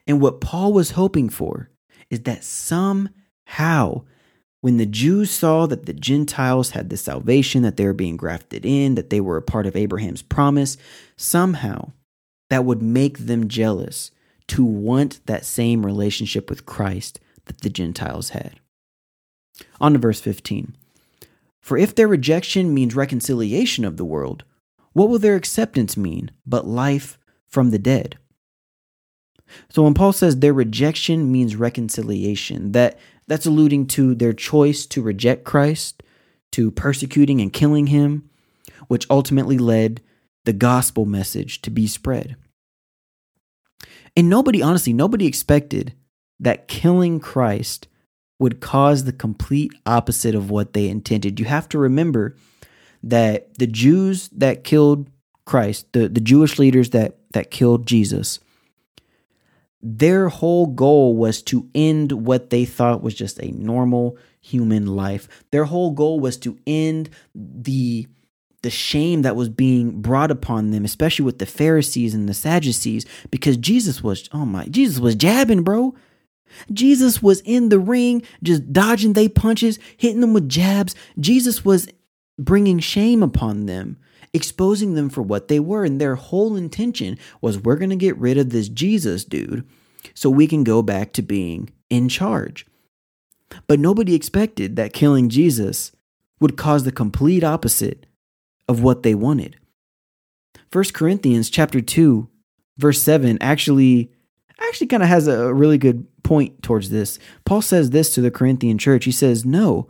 And 0.06 0.20
what 0.20 0.40
Paul 0.40 0.72
was 0.72 0.92
hoping 0.92 1.28
for 1.28 1.70
is 2.10 2.20
that 2.20 2.44
somehow, 2.44 4.02
when 4.60 4.76
the 4.76 4.86
Jews 4.86 5.30
saw 5.30 5.66
that 5.66 5.86
the 5.86 5.92
Gentiles 5.92 6.70
had 6.70 6.90
the 6.90 6.96
salvation, 6.96 7.62
that 7.62 7.76
they 7.76 7.84
were 7.84 7.92
being 7.92 8.16
grafted 8.16 8.64
in, 8.64 8.94
that 8.94 9.10
they 9.10 9.20
were 9.20 9.36
a 9.36 9.42
part 9.42 9.66
of 9.66 9.76
Abraham's 9.76 10.22
promise, 10.22 10.76
somehow 11.16 11.92
that 12.50 12.64
would 12.64 12.82
make 12.82 13.18
them 13.18 13.48
jealous 13.48 14.10
to 14.48 14.64
want 14.64 15.20
that 15.26 15.44
same 15.44 15.84
relationship 15.84 16.48
with 16.48 16.66
Christ 16.66 17.20
that 17.46 17.60
the 17.60 17.70
Gentiles 17.70 18.30
had. 18.30 18.60
On 19.80 19.92
to 19.92 19.98
verse 19.98 20.20
15. 20.20 20.76
For 21.60 21.76
if 21.76 21.94
their 21.94 22.06
rejection 22.06 22.72
means 22.72 22.94
reconciliation 22.94 23.84
of 23.84 23.96
the 23.96 24.04
world, 24.04 24.44
what 24.92 25.08
will 25.08 25.18
their 25.18 25.36
acceptance 25.36 25.96
mean 25.96 26.30
but 26.46 26.66
life 26.66 27.18
from 27.48 27.70
the 27.70 27.78
dead? 27.78 28.18
So 29.68 29.82
when 29.82 29.94
Paul 29.94 30.12
says 30.12 30.38
their 30.38 30.52
rejection 30.52 31.30
means 31.30 31.56
reconciliation, 31.56 32.72
that 32.72 32.98
that's 33.26 33.46
alluding 33.46 33.86
to 33.88 34.14
their 34.14 34.32
choice 34.32 34.86
to 34.86 35.02
reject 35.02 35.44
Christ, 35.44 36.02
to 36.52 36.70
persecuting 36.70 37.40
and 37.40 37.52
killing 37.52 37.88
him, 37.88 38.28
which 38.88 39.06
ultimately 39.10 39.58
led 39.58 40.00
the 40.44 40.52
gospel 40.52 41.04
message 41.04 41.60
to 41.62 41.70
be 41.70 41.86
spread. 41.86 42.36
And 44.16 44.30
nobody, 44.30 44.62
honestly, 44.62 44.92
nobody 44.92 45.26
expected 45.26 45.94
that 46.40 46.68
killing 46.68 47.20
Christ 47.20 47.88
would 48.38 48.60
cause 48.60 49.04
the 49.04 49.12
complete 49.12 49.72
opposite 49.84 50.34
of 50.34 50.50
what 50.50 50.72
they 50.72 50.88
intended. 50.88 51.40
You 51.40 51.46
have 51.46 51.68
to 51.70 51.78
remember 51.78 52.36
that 53.02 53.54
the 53.58 53.66
Jews 53.66 54.28
that 54.30 54.64
killed 54.64 55.10
Christ, 55.44 55.92
the, 55.92 56.08
the 56.08 56.20
Jewish 56.20 56.58
leaders 56.58 56.90
that, 56.90 57.18
that 57.32 57.50
killed 57.50 57.86
Jesus, 57.86 58.40
their 59.88 60.28
whole 60.28 60.66
goal 60.66 61.16
was 61.16 61.40
to 61.42 61.68
end 61.72 62.10
what 62.10 62.50
they 62.50 62.64
thought 62.64 63.02
was 63.02 63.14
just 63.14 63.38
a 63.38 63.52
normal 63.52 64.18
human 64.40 64.86
life. 64.86 65.28
Their 65.52 65.64
whole 65.64 65.92
goal 65.92 66.18
was 66.18 66.36
to 66.38 66.58
end 66.66 67.08
the 67.34 68.08
the 68.62 68.70
shame 68.70 69.22
that 69.22 69.36
was 69.36 69.48
being 69.48 70.00
brought 70.00 70.32
upon 70.32 70.72
them, 70.72 70.84
especially 70.84 71.24
with 71.24 71.38
the 71.38 71.46
Pharisees 71.46 72.14
and 72.14 72.28
the 72.28 72.34
Sadducees, 72.34 73.06
because 73.30 73.56
Jesus 73.56 74.02
was, 74.02 74.28
oh 74.32 74.44
my, 74.44 74.66
Jesus 74.66 74.98
was 74.98 75.14
jabbing, 75.14 75.62
bro. 75.62 75.94
Jesus 76.72 77.22
was 77.22 77.42
in 77.42 77.68
the 77.68 77.78
ring, 77.78 78.24
just 78.42 78.72
dodging 78.72 79.12
they 79.12 79.28
punches, 79.28 79.78
hitting 79.96 80.20
them 80.20 80.32
with 80.32 80.48
jabs. 80.48 80.96
Jesus 81.20 81.64
was 81.64 81.86
bringing 82.40 82.80
shame 82.80 83.22
upon 83.22 83.66
them, 83.66 83.98
exposing 84.36 84.94
them 84.94 85.08
for 85.08 85.22
what 85.22 85.48
they 85.48 85.58
were. 85.58 85.84
And 85.84 86.00
their 86.00 86.14
whole 86.14 86.54
intention 86.54 87.18
was 87.40 87.58
we're 87.58 87.76
going 87.76 87.90
to 87.90 87.96
get 87.96 88.16
rid 88.18 88.38
of 88.38 88.50
this 88.50 88.68
Jesus 88.68 89.24
dude 89.24 89.66
so 90.14 90.30
we 90.30 90.46
can 90.46 90.62
go 90.62 90.82
back 90.82 91.12
to 91.14 91.22
being 91.22 91.70
in 91.90 92.08
charge. 92.08 92.66
But 93.66 93.80
nobody 93.80 94.14
expected 94.14 94.76
that 94.76 94.92
killing 94.92 95.28
Jesus 95.28 95.92
would 96.40 96.56
cause 96.56 96.84
the 96.84 96.92
complete 96.92 97.42
opposite 97.42 98.06
of 98.68 98.82
what 98.82 99.02
they 99.02 99.14
wanted. 99.14 99.56
1 100.72 100.84
Corinthians 100.92 101.50
chapter 101.50 101.80
2 101.80 102.28
verse 102.78 103.00
7 103.02 103.38
actually 103.40 104.12
actually 104.60 104.86
kind 104.86 105.02
of 105.02 105.08
has 105.08 105.26
a 105.26 105.52
really 105.52 105.78
good 105.78 106.06
point 106.22 106.62
towards 106.62 106.90
this. 106.90 107.18
Paul 107.44 107.62
says 107.62 107.90
this 107.90 108.14
to 108.14 108.20
the 108.20 108.30
Corinthian 108.30 108.78
church. 108.78 109.04
He 109.04 109.12
says, 109.12 109.44
"No, 109.44 109.88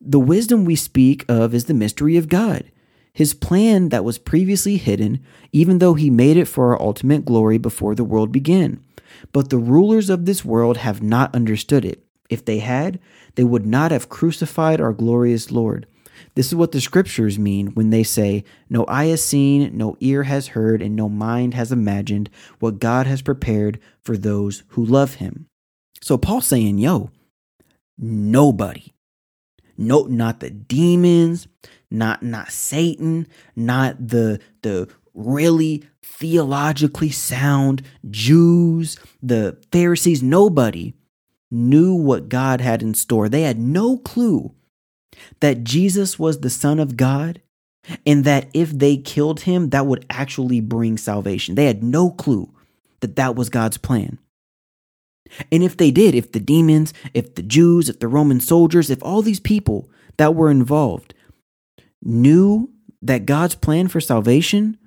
the 0.00 0.20
wisdom 0.20 0.64
we 0.64 0.76
speak 0.76 1.24
of 1.28 1.54
is 1.54 1.64
the 1.64 1.74
mystery 1.74 2.16
of 2.16 2.28
God, 2.28 2.70
his 3.14 3.32
plan 3.32 3.90
that 3.90 4.04
was 4.04 4.18
previously 4.18 4.76
hidden, 4.76 5.24
even 5.52 5.78
though 5.78 5.94
he 5.94 6.10
made 6.10 6.36
it 6.36 6.46
for 6.46 6.72
our 6.72 6.82
ultimate 6.82 7.24
glory 7.24 7.58
before 7.58 7.94
the 7.94 8.04
world 8.04 8.32
began. 8.32 8.84
But 9.32 9.50
the 9.50 9.58
rulers 9.58 10.10
of 10.10 10.26
this 10.26 10.44
world 10.44 10.78
have 10.78 11.00
not 11.00 11.34
understood 11.34 11.84
it. 11.84 12.04
If 12.28 12.44
they 12.44 12.58
had, 12.58 12.98
they 13.36 13.44
would 13.44 13.64
not 13.64 13.92
have 13.92 14.08
crucified 14.08 14.80
our 14.80 14.92
glorious 14.92 15.52
Lord. 15.52 15.86
This 16.34 16.48
is 16.48 16.54
what 16.56 16.72
the 16.72 16.80
scriptures 16.80 17.38
mean 17.38 17.68
when 17.68 17.90
they 17.90 18.02
say, 18.02 18.44
No 18.68 18.84
eye 18.88 19.06
has 19.06 19.22
seen, 19.22 19.76
no 19.76 19.96
ear 20.00 20.24
has 20.24 20.48
heard, 20.48 20.82
and 20.82 20.96
no 20.96 21.08
mind 21.08 21.54
has 21.54 21.70
imagined 21.70 22.30
what 22.58 22.80
God 22.80 23.06
has 23.06 23.22
prepared 23.22 23.78
for 24.02 24.16
those 24.16 24.64
who 24.68 24.84
love 24.84 25.14
him. 25.14 25.46
So 26.00 26.18
Paul's 26.18 26.46
saying, 26.46 26.78
Yo, 26.78 27.10
nobody, 27.96 28.92
no, 29.76 30.02
not 30.04 30.40
the 30.40 30.50
demons, 30.50 31.46
not 31.94 32.22
not 32.22 32.52
Satan, 32.52 33.26
not 33.56 34.08
the 34.08 34.40
the 34.62 34.88
really 35.14 35.84
theologically 36.02 37.10
sound 37.10 37.82
Jews, 38.10 38.98
the 39.22 39.56
Pharisees, 39.72 40.22
nobody 40.22 40.94
knew 41.50 41.94
what 41.94 42.28
God 42.28 42.60
had 42.60 42.82
in 42.82 42.94
store. 42.94 43.28
They 43.28 43.42
had 43.42 43.58
no 43.58 43.98
clue 43.98 44.54
that 45.40 45.64
Jesus 45.64 46.18
was 46.18 46.40
the 46.40 46.50
Son 46.50 46.78
of 46.78 46.96
God 46.96 47.40
and 48.06 48.24
that 48.24 48.48
if 48.54 48.70
they 48.70 48.96
killed 48.96 49.40
him, 49.40 49.70
that 49.70 49.86
would 49.86 50.04
actually 50.10 50.60
bring 50.60 50.96
salvation. 50.96 51.54
They 51.54 51.66
had 51.66 51.82
no 51.82 52.10
clue 52.10 52.50
that 53.00 53.16
that 53.16 53.36
was 53.36 53.48
God's 53.48 53.76
plan. 53.76 54.18
And 55.50 55.62
if 55.62 55.76
they 55.76 55.90
did, 55.90 56.14
if 56.14 56.32
the 56.32 56.40
demons, 56.40 56.92
if 57.12 57.34
the 57.34 57.42
Jews, 57.42 57.88
if 57.88 57.98
the 57.98 58.08
Roman 58.08 58.40
soldiers, 58.40 58.90
if 58.90 59.02
all 59.02 59.22
these 59.22 59.40
people 59.40 59.88
that 60.16 60.34
were 60.34 60.50
involved 60.50 61.13
knew 62.04 62.70
that 63.02 63.26
God's 63.26 63.54
plan 63.54 63.88
for 63.88 64.00
salvation 64.00 64.78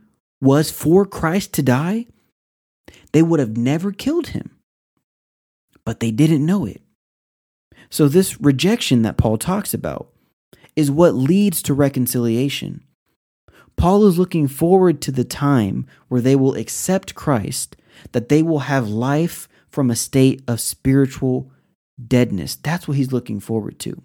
was 0.42 0.72
for 0.72 1.06
Christ 1.06 1.54
to 1.54 1.64
die, 1.64 2.06
they 3.12 3.24
would 3.24 3.40
have 3.40 3.58
never 3.58 3.92
killed 3.92 4.28
him. 4.28 4.52
But 5.86 6.00
they 6.00 6.12
didn't 6.12 6.46
know 6.46 6.66
it. 6.66 6.82
So, 7.90 8.08
this 8.08 8.42
rejection 8.42 9.04
that 9.04 9.18
Paul 9.18 9.38
talks 9.38 9.74
about 9.74 10.10
is 10.76 10.92
what 10.92 11.16
leads 11.16 11.62
to 11.64 11.74
reconciliation. 11.74 12.84
Paul 13.78 14.06
is 14.06 14.18
looking 14.18 14.48
forward 14.48 15.02
to 15.02 15.12
the 15.12 15.24
time 15.24 15.86
where 16.08 16.22
they 16.22 16.36
will 16.36 16.56
accept 16.56 17.16
Christ, 17.16 17.78
that 18.12 18.28
they 18.30 18.44
will 18.44 18.60
have 18.60 18.90
life 18.90 19.48
from 19.70 19.90
a 19.90 19.96
state 19.96 20.42
of 20.48 20.60
spiritual 20.60 21.52
deadness. 22.06 22.56
That's 22.56 22.88
what 22.88 22.98
he's 22.98 23.14
looking 23.14 23.40
forward 23.40 23.80
to. 23.80 24.02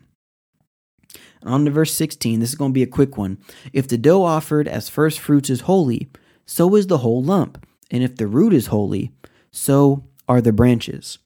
On 1.44 1.64
to 1.64 1.70
verse 1.70 1.94
16, 1.94 2.40
this 2.40 2.50
is 2.50 2.54
going 2.54 2.70
to 2.70 2.74
be 2.74 2.82
a 2.82 2.86
quick 2.86 3.16
one. 3.16 3.38
If 3.72 3.88
the 3.88 3.98
dough 3.98 4.24
offered 4.24 4.68
as 4.68 4.88
first 4.88 5.18
fruits 5.18 5.50
is 5.50 5.62
holy, 5.62 6.08
so 6.46 6.74
is 6.74 6.86
the 6.86 6.98
whole 6.98 7.22
lump. 7.22 7.66
And 7.90 8.02
if 8.02 8.16
the 8.16 8.26
root 8.26 8.52
is 8.52 8.66
holy, 8.66 9.12
so 9.50 10.04
are 10.28 10.40
the 10.40 10.52
branches. 10.52 11.18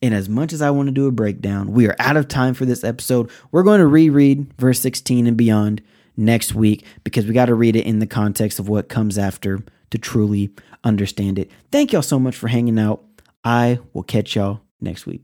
And 0.00 0.14
as 0.14 0.28
much 0.28 0.52
as 0.52 0.62
I 0.62 0.70
want 0.70 0.86
to 0.86 0.92
do 0.92 1.06
a 1.06 1.12
breakdown, 1.12 1.72
we 1.72 1.86
are 1.88 1.96
out 1.98 2.16
of 2.16 2.28
time 2.28 2.54
for 2.54 2.64
this 2.64 2.84
episode. 2.84 3.30
We're 3.50 3.64
going 3.64 3.80
to 3.80 3.86
reread 3.86 4.52
verse 4.58 4.80
16 4.80 5.26
and 5.26 5.36
beyond 5.36 5.82
next 6.16 6.54
week 6.54 6.84
because 7.02 7.26
we 7.26 7.34
got 7.34 7.46
to 7.46 7.54
read 7.54 7.76
it 7.76 7.86
in 7.86 7.98
the 7.98 8.06
context 8.06 8.58
of 8.58 8.68
what 8.68 8.88
comes 8.88 9.18
after 9.18 9.60
to 9.90 9.98
truly 9.98 10.50
understand 10.84 11.38
it. 11.38 11.50
Thank 11.72 11.92
y'all 11.92 12.02
so 12.02 12.18
much 12.18 12.36
for 12.36 12.48
hanging 12.48 12.78
out. 12.78 13.02
I 13.44 13.80
will 13.92 14.02
catch 14.02 14.36
y'all 14.36 14.60
next 14.80 15.06
week. 15.06 15.22